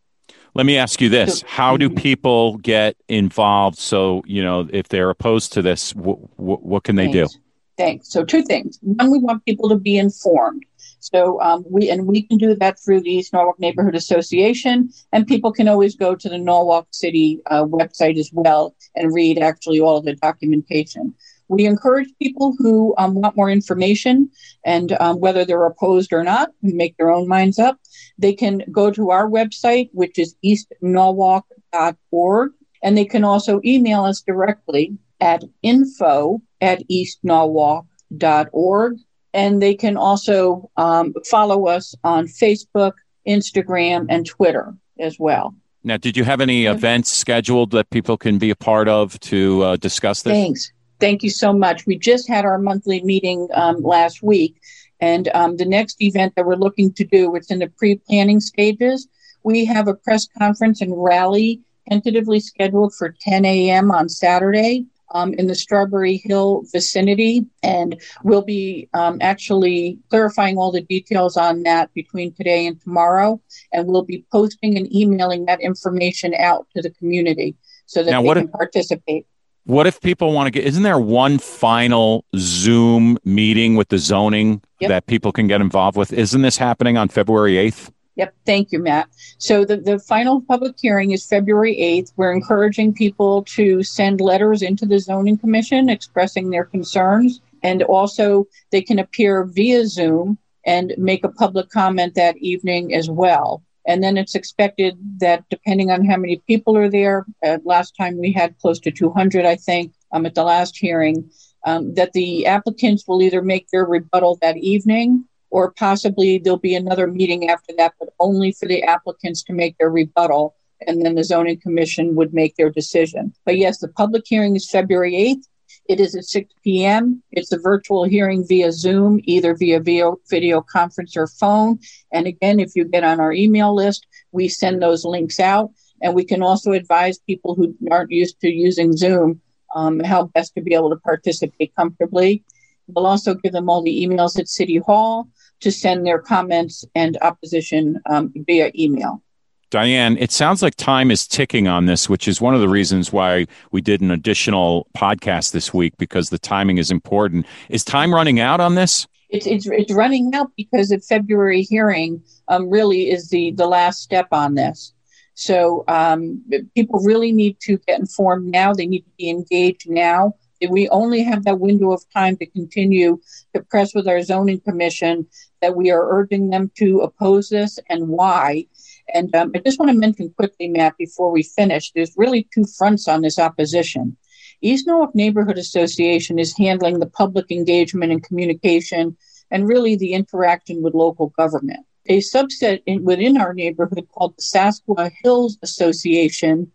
Let 0.53 0.65
me 0.65 0.77
ask 0.77 1.01
you 1.01 1.09
this: 1.09 1.43
How 1.43 1.77
do 1.77 1.87
mm-hmm. 1.87 1.99
people 1.99 2.57
get 2.57 2.97
involved? 3.07 3.77
So, 3.77 4.23
you 4.25 4.43
know, 4.43 4.67
if 4.71 4.87
they're 4.87 5.11
opposed 5.11 5.53
to 5.53 5.61
this, 5.61 5.93
w- 5.93 6.27
w- 6.37 6.59
what 6.59 6.83
can 6.83 6.95
they 6.95 7.11
Thanks. 7.11 7.33
do? 7.33 7.39
Thanks. 7.77 8.11
So, 8.11 8.25
two 8.25 8.41
things. 8.41 8.79
One, 8.81 9.11
we 9.11 9.19
want 9.19 9.45
people 9.45 9.69
to 9.69 9.75
be 9.75 9.97
informed. 9.97 10.63
So, 10.99 11.39
um, 11.41 11.63
we 11.69 11.91
and 11.91 12.07
we 12.07 12.23
can 12.23 12.39
do 12.39 12.55
that 12.55 12.79
through 12.79 13.01
the 13.01 13.11
East 13.11 13.33
Norwalk 13.33 13.59
Neighborhood 13.59 13.93
Association, 13.95 14.89
and 15.11 15.27
people 15.27 15.51
can 15.51 15.67
always 15.67 15.95
go 15.95 16.15
to 16.15 16.27
the 16.27 16.39
Norwalk 16.39 16.87
City 16.91 17.39
uh, 17.45 17.63
website 17.63 18.17
as 18.17 18.31
well 18.33 18.75
and 18.95 19.13
read 19.13 19.37
actually 19.37 19.79
all 19.79 20.01
the 20.01 20.15
documentation. 20.15 21.13
We 21.49 21.65
encourage 21.65 22.09
people 22.21 22.55
who 22.57 22.93
um, 22.97 23.15
want 23.15 23.37
more 23.37 23.49
information 23.49 24.29
and 24.65 24.91
um, 24.99 25.19
whether 25.19 25.45
they're 25.45 25.65
opposed 25.65 26.11
or 26.13 26.23
not, 26.23 26.51
make 26.61 26.95
their 26.97 27.11
own 27.11 27.27
minds 27.27 27.59
up. 27.59 27.77
They 28.17 28.33
can 28.33 28.63
go 28.71 28.89
to 28.91 29.11
our 29.11 29.29
website, 29.29 29.89
which 29.93 30.17
is 30.19 30.35
eastnorwalk.org, 30.43 32.51
and 32.83 32.97
they 32.97 33.05
can 33.05 33.23
also 33.23 33.61
email 33.63 34.03
us 34.03 34.21
directly 34.21 34.97
at 35.19 35.43
info 35.61 36.41
at 36.61 36.83
eastnorwalk.org. 36.89 38.97
And 39.33 39.61
they 39.61 39.75
can 39.75 39.97
also 39.97 40.71
um, 40.77 41.13
follow 41.29 41.67
us 41.67 41.93
on 42.03 42.27
Facebook, 42.27 42.93
Instagram, 43.27 44.05
and 44.09 44.25
Twitter 44.25 44.73
as 44.99 45.19
well. 45.19 45.53
Now, 45.83 45.97
did 45.97 46.17
you 46.17 46.23
have 46.23 46.41
any 46.41 46.65
events 46.65 47.11
scheduled 47.11 47.69
that 47.71 47.91
people 47.91 48.17
can 48.17 48.39
be 48.39 48.49
a 48.49 48.55
part 48.55 48.89
of 48.89 49.19
to 49.21 49.63
uh, 49.63 49.77
discuss 49.77 50.23
this? 50.23 50.33
Thanks. 50.33 50.73
Thank 50.99 51.23
you 51.23 51.29
so 51.29 51.53
much. 51.53 51.85
We 51.85 51.97
just 51.97 52.27
had 52.27 52.45
our 52.45 52.57
monthly 52.57 53.03
meeting 53.03 53.47
um, 53.53 53.81
last 53.83 54.23
week, 54.23 54.59
and 54.99 55.29
um, 55.35 55.57
the 55.57 55.65
next 55.65 56.01
event 56.01 56.33
that 56.35 56.45
we're 56.45 56.55
looking 56.55 56.91
to 56.93 57.03
do, 57.03 57.35
it's 57.35 57.51
in 57.51 57.59
the 57.59 57.67
pre 57.67 57.97
planning 57.97 58.39
stages. 58.39 59.07
We 59.43 59.63
have 59.65 59.87
a 59.87 59.93
press 59.93 60.27
conference 60.37 60.81
and 60.81 60.91
rally 60.95 61.61
tentatively 61.89 62.39
scheduled 62.39 62.93
for 62.95 63.15
10 63.21 63.45
a.m. 63.45 63.91
on 63.91 64.09
Saturday. 64.09 64.85
Um, 65.13 65.33
in 65.35 65.47
the 65.47 65.55
Strawberry 65.55 66.17
Hill 66.17 66.63
vicinity, 66.73 67.45
and 67.63 67.97
we'll 68.23 68.41
be 68.41 68.89
um, 68.93 69.19
actually 69.21 69.99
clarifying 70.09 70.57
all 70.57 70.69
the 70.69 70.81
details 70.81 71.37
on 71.37 71.63
that 71.63 71.93
between 71.93 72.33
today 72.33 72.67
and 72.67 72.81
tomorrow. 72.81 73.39
And 73.71 73.87
we'll 73.87 74.03
be 74.03 74.25
posting 74.33 74.77
and 74.77 74.93
emailing 74.93 75.45
that 75.45 75.61
information 75.61 76.33
out 76.33 76.67
to 76.75 76.81
the 76.81 76.89
community 76.89 77.55
so 77.85 78.03
that 78.03 78.11
now, 78.11 78.21
they 78.21 78.33
can 78.33 78.49
participate. 78.49 79.25
What 79.67 79.85
if 79.85 79.99
people 79.99 80.31
want 80.31 80.47
to 80.47 80.51
get? 80.51 80.63
Isn't 80.63 80.83
there 80.83 80.97
one 80.97 81.39
final 81.39 82.23
Zoom 82.37 83.17
meeting 83.25 83.75
with 83.75 83.89
the 83.89 83.97
zoning 83.97 84.61
yep. 84.79 84.87
that 84.87 85.07
people 85.07 85.33
can 85.33 85.47
get 85.47 85.59
involved 85.59 85.97
with? 85.97 86.13
Isn't 86.13 86.41
this 86.41 86.55
happening 86.55 86.97
on 86.97 87.09
February 87.09 87.57
eighth? 87.57 87.91
Yep. 88.15 88.33
Thank 88.45 88.71
you, 88.71 88.79
Matt. 88.79 89.09
So 89.39 89.65
the, 89.65 89.75
the 89.75 89.99
final 89.99 90.39
public 90.39 90.75
hearing 90.79 91.11
is 91.11 91.25
February 91.25 91.75
8th. 91.75 92.13
We're 92.15 92.31
encouraging 92.31 92.93
people 92.93 93.43
to 93.43 93.83
send 93.83 94.21
letters 94.21 94.61
into 94.61 94.85
the 94.85 94.99
zoning 94.99 95.37
commission 95.37 95.89
expressing 95.89 96.49
their 96.49 96.63
concerns. 96.63 97.41
And 97.61 97.83
also 97.83 98.47
they 98.71 98.81
can 98.81 98.99
appear 98.99 99.43
via 99.43 99.85
Zoom 99.85 100.37
and 100.65 100.93
make 100.97 101.25
a 101.25 101.29
public 101.29 101.69
comment 101.69 102.15
that 102.15 102.37
evening 102.37 102.95
as 102.95 103.09
well. 103.09 103.61
And 103.87 104.03
then 104.03 104.17
it's 104.17 104.35
expected 104.35 104.97
that 105.19 105.45
depending 105.49 105.91
on 105.91 106.05
how 106.05 106.17
many 106.17 106.43
people 106.45 106.77
are 106.77 106.89
there, 106.89 107.25
uh, 107.43 107.57
last 107.63 107.95
time 107.97 108.19
we 108.19 108.33
had 108.33 108.57
close 108.59 108.79
to 108.81 108.91
200, 108.91 109.45
I 109.45 109.55
think, 109.55 109.93
um, 110.11 110.25
at 110.25 110.35
the 110.35 110.43
last 110.43 110.77
hearing, 110.77 111.31
um, 111.65 111.93
that 111.95 112.13
the 112.13 112.45
applicants 112.45 113.05
will 113.07 113.21
either 113.21 113.41
make 113.41 113.69
their 113.69 113.85
rebuttal 113.85 114.37
that 114.41 114.57
evening 114.57 115.25
or 115.49 115.71
possibly 115.71 116.37
there'll 116.37 116.59
be 116.59 116.75
another 116.75 117.07
meeting 117.07 117.49
after 117.49 117.73
that, 117.77 117.93
but 117.99 118.09
only 118.19 118.51
for 118.51 118.67
the 118.67 118.83
applicants 118.83 119.43
to 119.43 119.53
make 119.53 119.77
their 119.77 119.89
rebuttal. 119.89 120.55
And 120.85 121.03
then 121.03 121.15
the 121.15 121.23
zoning 121.23 121.59
commission 121.59 122.15
would 122.15 122.33
make 122.33 122.55
their 122.55 122.69
decision. 122.69 123.33
But 123.45 123.57
yes, 123.57 123.79
the 123.79 123.87
public 123.87 124.23
hearing 124.27 124.55
is 124.55 124.69
February 124.69 125.13
8th. 125.13 125.47
It 125.87 125.99
is 125.99 126.15
at 126.15 126.25
6 126.25 126.53
p.m. 126.63 127.23
It's 127.31 127.51
a 127.51 127.59
virtual 127.59 128.03
hearing 128.03 128.45
via 128.47 128.71
Zoom, 128.71 129.19
either 129.23 129.55
via 129.55 129.79
video, 129.79 130.17
video 130.29 130.61
conference 130.61 131.15
or 131.15 131.27
phone. 131.27 131.79
And 132.11 132.27
again, 132.27 132.59
if 132.59 132.75
you 132.75 132.85
get 132.85 133.03
on 133.03 133.19
our 133.19 133.33
email 133.33 133.73
list, 133.73 134.05
we 134.31 134.47
send 134.47 134.81
those 134.81 135.05
links 135.05 135.39
out. 135.39 135.71
And 136.01 136.13
we 136.13 136.25
can 136.25 136.43
also 136.43 136.73
advise 136.73 137.17
people 137.19 137.55
who 137.55 137.75
aren't 137.91 138.11
used 138.11 138.39
to 138.41 138.49
using 138.49 138.95
Zoom 138.95 139.41
um, 139.75 139.99
how 139.99 140.25
best 140.25 140.55
to 140.55 140.61
be 140.61 140.73
able 140.73 140.89
to 140.89 140.97
participate 140.97 141.75
comfortably. 141.75 142.43
We'll 142.87 143.07
also 143.07 143.33
give 143.33 143.51
them 143.51 143.69
all 143.69 143.81
the 143.81 144.05
emails 144.05 144.39
at 144.39 144.47
City 144.47 144.77
Hall 144.77 145.27
to 145.59 145.71
send 145.71 146.05
their 146.05 146.19
comments 146.19 146.85
and 146.95 147.17
opposition 147.21 147.99
um, 148.05 148.31
via 148.35 148.71
email. 148.77 149.21
Diane, 149.69 150.17
it 150.17 150.31
sounds 150.31 150.61
like 150.61 150.75
time 150.75 151.11
is 151.11 151.27
ticking 151.27 151.67
on 151.67 151.87
this, 151.87 152.07
which 152.07 152.27
is 152.27 152.39
one 152.39 152.55
of 152.55 152.61
the 152.61 152.69
reasons 152.69 153.11
why 153.11 153.45
we 153.71 153.81
did 153.81 153.99
an 153.99 154.11
additional 154.11 154.87
podcast 154.95 155.51
this 155.51 155.73
week 155.73 155.93
because 155.97 156.29
the 156.29 156.39
timing 156.39 156.77
is 156.77 156.89
important. 156.89 157.45
Is 157.69 157.83
time 157.83 158.13
running 158.13 158.39
out 158.39 158.61
on 158.61 158.75
this? 158.75 159.07
It's 159.29 159.45
it's, 159.45 159.65
it's 159.67 159.91
running 159.91 160.33
out 160.33 160.51
because 160.55 160.87
the 160.89 160.99
February 160.99 161.63
hearing 161.63 162.23
um, 162.47 162.69
really 162.69 163.09
is 163.09 163.27
the 163.29 163.51
the 163.51 163.67
last 163.67 164.01
step 164.01 164.27
on 164.31 164.55
this. 164.55 164.93
So 165.33 165.83
um, 165.89 166.41
people 166.73 166.99
really 167.01 167.33
need 167.33 167.59
to 167.61 167.77
get 167.79 167.99
informed 167.99 168.47
now. 168.49 168.73
They 168.73 168.87
need 168.87 169.01
to 169.01 169.11
be 169.17 169.29
engaged 169.29 169.89
now. 169.89 170.35
We 170.69 170.89
only 170.89 171.21
have 171.23 171.43
that 171.43 171.59
window 171.59 171.91
of 171.91 172.03
time 172.11 172.37
to 172.37 172.45
continue 172.47 173.19
to 173.53 173.61
press 173.61 173.93
with 173.93 174.07
our 174.07 174.23
zoning 174.23 174.61
commission 174.61 175.27
that 175.61 175.75
we 175.75 175.91
are 175.91 176.09
urging 176.09 176.49
them 176.49 176.71
to 176.77 177.01
oppose 177.01 177.49
this 177.49 177.77
and 177.89 178.07
why 178.07 178.65
And 179.13 179.33
um, 179.35 179.51
I 179.55 179.59
just 179.59 179.79
want 179.79 179.91
to 179.91 179.97
mention 179.97 180.33
quickly, 180.35 180.67
Matt, 180.67 180.97
before 180.97 181.31
we 181.31 181.43
finish, 181.43 181.91
there's 181.91 182.13
really 182.17 182.47
two 182.53 182.65
fronts 182.65 183.07
on 183.07 183.21
this 183.21 183.39
opposition. 183.39 184.17
East 184.61 184.87
Norwalk 184.87 185.13
Neighborhood 185.13 185.57
Association 185.57 186.39
is 186.39 186.57
handling 186.57 186.99
the 186.99 187.05
public 187.05 187.51
engagement 187.51 188.11
and 188.11 188.23
communication 188.23 189.15
and 189.51 189.67
really 189.67 189.95
the 189.95 190.13
interaction 190.13 190.81
with 190.81 190.93
local 190.93 191.27
government. 191.37 191.85
A 192.07 192.19
subset 192.19 192.81
in, 192.85 193.03
within 193.03 193.37
our 193.37 193.53
neighborhood 193.53 194.07
called 194.13 194.35
the 194.37 194.41
Sasqua 194.41 195.11
Hills 195.23 195.57
Association 195.61 196.71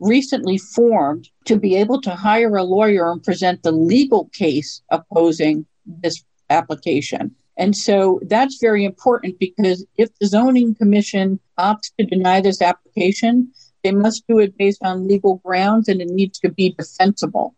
recently 0.00 0.58
formed 0.58 1.28
to 1.44 1.56
be 1.56 1.76
able 1.76 2.00
to 2.02 2.10
hire 2.10 2.56
a 2.56 2.64
lawyer 2.64 3.10
and 3.10 3.22
present 3.22 3.62
the 3.62 3.72
legal 3.72 4.28
case 4.34 4.82
opposing 4.90 5.64
this 5.86 6.24
application. 6.50 7.34
And 7.56 7.76
so 7.76 8.20
that's 8.28 8.58
very 8.60 8.84
important 8.84 9.38
because 9.38 9.84
if 9.98 10.08
the 10.18 10.26
zoning 10.26 10.74
commission 10.74 11.38
opts 11.58 11.92
to 11.98 12.06
deny 12.06 12.40
this 12.40 12.62
application, 12.62 13.52
they 13.84 13.92
must 13.92 14.26
do 14.26 14.38
it 14.38 14.56
based 14.56 14.82
on 14.82 15.08
legal 15.08 15.36
grounds 15.44 15.88
and 15.88 16.00
it 16.00 16.08
needs 16.08 16.38
to 16.40 16.50
be 16.50 16.74
defensible. 16.78 17.54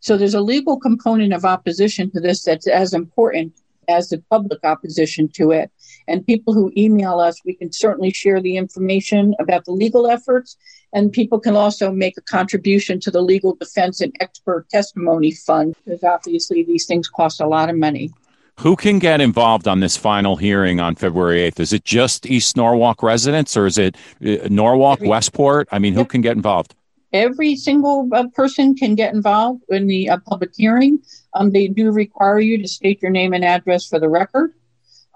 So 0.00 0.16
there's 0.16 0.34
a 0.34 0.40
legal 0.40 0.78
component 0.78 1.32
of 1.32 1.44
opposition 1.44 2.10
to 2.12 2.20
this 2.20 2.44
that's 2.44 2.66
as 2.66 2.94
important 2.94 3.52
as 3.88 4.08
the 4.08 4.22
public 4.30 4.64
opposition 4.64 5.28
to 5.28 5.52
it. 5.52 5.70
And 6.08 6.26
people 6.26 6.54
who 6.54 6.72
email 6.76 7.20
us, 7.20 7.40
we 7.44 7.54
can 7.54 7.72
certainly 7.72 8.10
share 8.12 8.40
the 8.40 8.56
information 8.56 9.34
about 9.38 9.64
the 9.64 9.72
legal 9.72 10.08
efforts. 10.08 10.56
And 10.92 11.12
people 11.12 11.38
can 11.38 11.56
also 11.56 11.90
make 11.92 12.16
a 12.16 12.22
contribution 12.22 13.00
to 13.00 13.10
the 13.10 13.22
legal 13.22 13.54
defense 13.54 14.00
and 14.00 14.14
expert 14.20 14.68
testimony 14.70 15.32
fund, 15.32 15.74
because 15.84 16.02
obviously 16.04 16.62
these 16.64 16.86
things 16.86 17.08
cost 17.08 17.40
a 17.40 17.46
lot 17.46 17.70
of 17.70 17.76
money. 17.76 18.12
Who 18.60 18.74
can 18.74 18.98
get 18.98 19.20
involved 19.20 19.68
on 19.68 19.80
this 19.80 19.96
final 19.98 20.36
hearing 20.36 20.80
on 20.80 20.94
February 20.94 21.40
8th? 21.50 21.60
Is 21.60 21.72
it 21.74 21.84
just 21.84 22.24
East 22.24 22.56
Norwalk 22.56 23.02
residents 23.02 23.54
or 23.54 23.66
is 23.66 23.76
it 23.76 23.96
uh, 24.24 24.48
Norwalk, 24.48 25.00
Every, 25.00 25.08
Westport? 25.08 25.68
I 25.70 25.78
mean, 25.78 25.92
who 25.92 26.06
can 26.06 26.22
get 26.22 26.36
involved? 26.36 26.74
Every 27.12 27.54
single 27.56 28.08
uh, 28.12 28.28
person 28.28 28.74
can 28.74 28.94
get 28.94 29.12
involved 29.12 29.62
in 29.68 29.86
the 29.86 30.08
uh, 30.08 30.18
public 30.26 30.52
hearing. 30.56 31.00
Um, 31.34 31.52
they 31.52 31.68
do 31.68 31.90
require 31.92 32.40
you 32.40 32.56
to 32.56 32.66
state 32.66 33.02
your 33.02 33.10
name 33.10 33.34
and 33.34 33.44
address 33.44 33.86
for 33.86 34.00
the 34.00 34.08
record. 34.08 34.54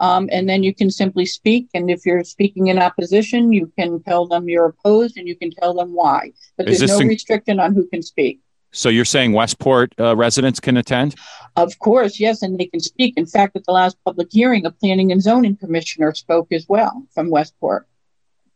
Um, 0.01 0.29
and 0.31 0.49
then 0.49 0.63
you 0.63 0.75
can 0.75 0.91
simply 0.91 1.25
speak. 1.25 1.69
And 1.73 1.91
if 1.91 2.05
you're 2.05 2.25
speaking 2.25 2.67
in 2.67 2.79
opposition, 2.79 3.55
you 3.55 3.73
can 3.79 4.03
tell 4.03 4.27
them 4.27 4.51
you're 4.51 4.67
opposed 4.67 5.17
and 5.17 5.27
you 5.27 5.37
can 5.37 5.51
tell 5.51 5.73
them 5.73 5.95
why. 5.95 6.33
But 6.59 6.67
there's 6.67 6.83
no 6.83 7.01
in- 7.01 7.09
restriction 7.09 7.59
on 7.59 7.75
who 7.75 7.87
can 7.87 8.03
speak. 8.03 8.41
So 8.73 8.89
you're 8.89 9.05
saying 9.05 9.33
Westport 9.33 9.95
uh, 9.99 10.17
residents 10.17 10.61
can 10.61 10.77
attend? 10.77 11.17
Of 11.57 11.79
course, 11.81 12.21
yes, 12.21 12.43
and 12.43 12.59
they 12.59 12.67
can 12.67 12.81
speak. 12.81 13.15
In 13.17 13.27
fact, 13.27 13.57
at 13.57 13.65
the 13.65 13.73
last 13.73 13.97
public 14.05 14.29
hearing, 14.31 14.65
a 14.65 14.71
planning 14.71 15.11
and 15.11 15.23
zoning 15.23 15.57
commissioner 15.57 16.15
spoke 16.15 16.53
as 16.53 16.67
well 16.69 17.07
from 17.13 17.31
Westport. 17.31 17.87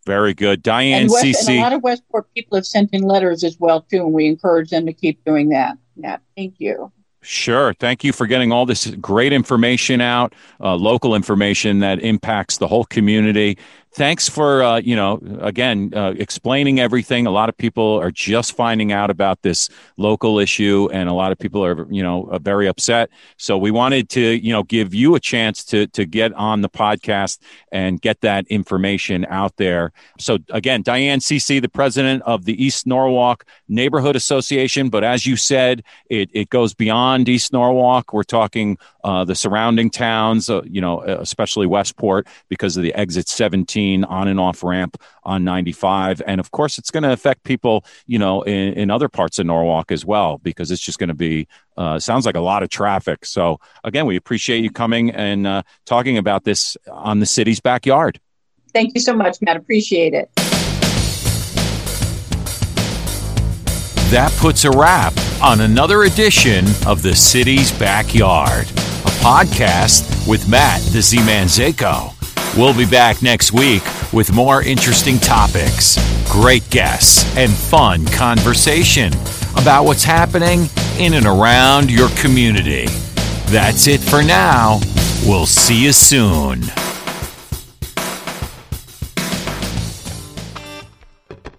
Very 0.07 0.35
good, 0.35 0.63
Diane 0.63 1.03
and 1.03 1.11
West, 1.11 1.25
Cece. 1.25 1.49
And 1.49 1.59
a 1.59 1.63
lot 1.63 1.73
of 1.73 1.83
Westport 1.83 2.33
people 2.35 2.57
have 2.57 2.67
sent 2.67 2.91
in 2.93 3.03
letters 3.03 3.43
as 3.43 3.59
well 3.59 3.81
too, 3.81 4.05
and 4.05 4.13
we 4.13 4.27
encourage 4.27 4.71
them 4.71 4.87
to 4.87 4.93
keep 4.93 5.25
doing 5.25 5.49
that. 5.49 5.79
Yeah, 5.97 6.19
thank 6.37 6.57
you. 6.59 6.93
Sure. 7.25 7.73
Thank 7.73 8.05
you 8.05 8.13
for 8.13 8.27
getting 8.27 8.53
all 8.53 8.67
this 8.67 8.87
great 8.97 9.33
information 9.33 10.03
out, 10.03 10.35
uh, 10.61 10.75
local 10.75 11.15
information 11.15 11.79
that 11.79 12.01
impacts 12.01 12.59
the 12.59 12.69
whole 12.69 12.85
community 12.85 13.57
thanks 13.95 14.29
for 14.29 14.63
uh, 14.63 14.79
you 14.79 14.97
know 14.97 15.21
again 15.41 15.93
uh, 15.95 16.15
explaining 16.19 16.81
everything. 16.81 17.27
A 17.27 17.31
lot 17.31 17.49
of 17.49 17.57
people 17.57 18.01
are 18.01 18.11
just 18.11 18.57
finding 18.57 18.93
out 18.93 19.11
about 19.11 19.43
this 19.43 19.69
local 19.97 20.39
issue 20.39 20.89
and 20.93 21.09
a 21.09 21.13
lot 21.13 21.33
of 21.33 21.39
people 21.39 21.65
are 21.65 21.87
you 21.91 22.03
know 22.03 22.25
uh, 22.25 22.39
very 22.39 22.67
upset. 22.67 23.11
So 23.37 23.57
we 23.57 23.71
wanted 23.71 24.09
to 24.11 24.21
you 24.21 24.53
know 24.53 24.65
give 24.65 24.95
you 24.95 25.15
a 25.15 25.21
chance 25.21 25.65
to 25.67 25.87
to 25.89 26.05
get 26.05 26.33
on 26.35 26.61
the 26.61 26.69
podcast 26.69 27.39
and 27.73 28.01
get 28.01 28.21
that 28.23 28.47
information 28.49 29.25
out 29.31 29.57
there. 29.57 29.93
So 30.19 30.39
again 30.51 30.83
diane 30.83 31.21
cece 31.21 31.61
the 31.63 31.69
president 31.69 32.23
of 32.23 32.45
the 32.45 32.63
east 32.63 32.87
norwalk 32.87 33.45
neighborhood 33.69 34.17
association. 34.17 34.91
But 34.91 35.05
as 35.05 35.27
you 35.27 35.37
said 35.37 35.85
it, 36.11 36.29
it 36.33 36.51
goes 36.51 36.75
beyond 36.75 37.29
east 37.29 37.53
norwalk. 37.53 38.13
We're 38.13 38.25
talking 38.25 38.77
uh, 39.05 39.25
the 39.25 39.35
surrounding 39.35 39.91
towns 39.91 40.51
uh, 40.51 40.63
you 40.65 40.81
know 40.81 41.01
especially 41.03 41.67
westport 41.67 42.27
because 42.49 42.77
of 42.77 42.83
the 42.83 42.95
exit 42.95 43.29
17 43.29 43.84
on 44.05 44.29
and 44.29 44.41
off 44.41 44.63
ramp 44.63 44.97
on 45.25 45.45
95. 45.45 46.23
And 46.27 46.41
of 46.41 46.51
course, 46.51 46.79
it's 46.79 46.91
going 46.91 47.03
to 47.03 47.13
affect 47.13 47.45
people, 47.45 47.85
you 48.07 48.19
know, 48.19 48.43
in, 48.43 48.73
in, 48.75 48.91
other 48.91 49.09
parts 49.09 49.39
of 49.39 49.47
Norwalk 49.47 49.93
as 49.93 50.05
well, 50.05 50.39
because 50.39 50.71
it's 50.71 50.81
just 50.81 50.99
going 50.99 51.09
to 51.09 51.15
be, 51.15 51.47
uh, 51.77 51.99
sounds 51.99 52.25
like 52.27 52.37
a 52.37 52.41
lot 52.41 52.63
of 52.63 52.69
traffic. 52.69 53.25
So 53.27 53.59
again, 53.83 54.07
we 54.07 54.17
appreciate 54.17 54.63
you 54.63 54.71
coming 54.71 55.11
and 55.11 55.47
uh, 55.47 55.63
talking 55.85 56.19
about 56.19 56.45
this 56.45 56.77
on 56.91 57.21
the 57.21 57.27
city's 57.27 57.61
backyard. 57.61 58.21
Thank 58.73 58.95
you 58.95 59.01
so 59.01 59.15
much, 59.15 59.39
Matt. 59.41 59.57
Appreciate 59.57 60.15
it. 60.15 60.31
That 64.11 64.33
puts 64.39 64.65
a 64.65 64.71
wrap 64.71 65.13
on 65.43 65.63
another 65.63 66.05
edition 66.05 66.65
of 66.87 67.03
The 67.03 67.17
City's 67.17 67.73
Backyard, 67.73 68.67
a 68.69 69.15
podcast 69.25 70.29
with 70.29 70.49
Matt 70.49 70.81
the 70.93 71.03
Z 71.03 71.17
Man 71.25 71.47
Zako. 71.47 72.14
We'll 72.57 72.77
be 72.77 72.87
back 72.87 73.21
next 73.21 73.53
week 73.53 73.83
with 74.13 74.33
more 74.33 74.63
interesting 74.63 75.19
topics, 75.19 75.99
great 76.31 76.69
guests, 76.71 77.25
and 77.37 77.51
fun 77.51 78.07
conversation 78.07 79.13
about 79.57 79.85
what's 79.85 80.05
happening 80.05 80.69
in 80.97 81.15
and 81.15 81.27
around 81.27 81.91
your 81.91 82.11
community. 82.11 82.87
That's 83.47 83.89
it 83.89 84.01
for 84.01 84.23
now. 84.23 84.79
We'll 85.27 85.47
see 85.47 85.83
you 85.83 85.93
soon. 85.93 86.63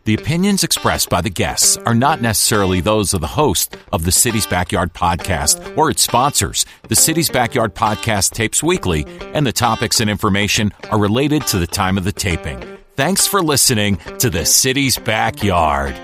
The 0.06 0.14
opinions 0.14 0.64
expressed 0.64 1.10
by 1.10 1.22
the 1.22 1.32
guests 1.32 1.78
are 1.78 1.96
not 1.96 2.22
necessarily 2.22 2.80
those 2.80 3.16
of 3.16 3.22
the 3.22 3.28
host 3.28 3.76
of 3.92 4.06
the 4.06 4.12
City's 4.12 4.46
Backyard 4.46 4.94
podcast 4.94 5.76
or 5.76 5.90
its 5.90 6.04
sponsors. 6.04 6.64
The 6.88 6.96
City's 6.96 7.32
Backyard 7.32 7.74
podcast 7.74 8.34
tapes 8.34 8.62
weekly, 8.62 9.08
and 9.34 9.48
the 9.48 9.52
topics 9.52 10.00
and 10.00 10.08
information 10.08 10.74
are 10.92 11.00
related 11.00 11.48
to 11.48 11.58
the 11.58 11.66
time 11.66 11.98
of 11.98 12.04
the 12.04 12.12
taping. 12.12 12.64
Thanks 12.96 13.26
for 13.26 13.42
listening 13.42 13.98
to 14.20 14.30
the 14.30 14.46
City's 14.46 15.00
Backyard. 15.00 15.96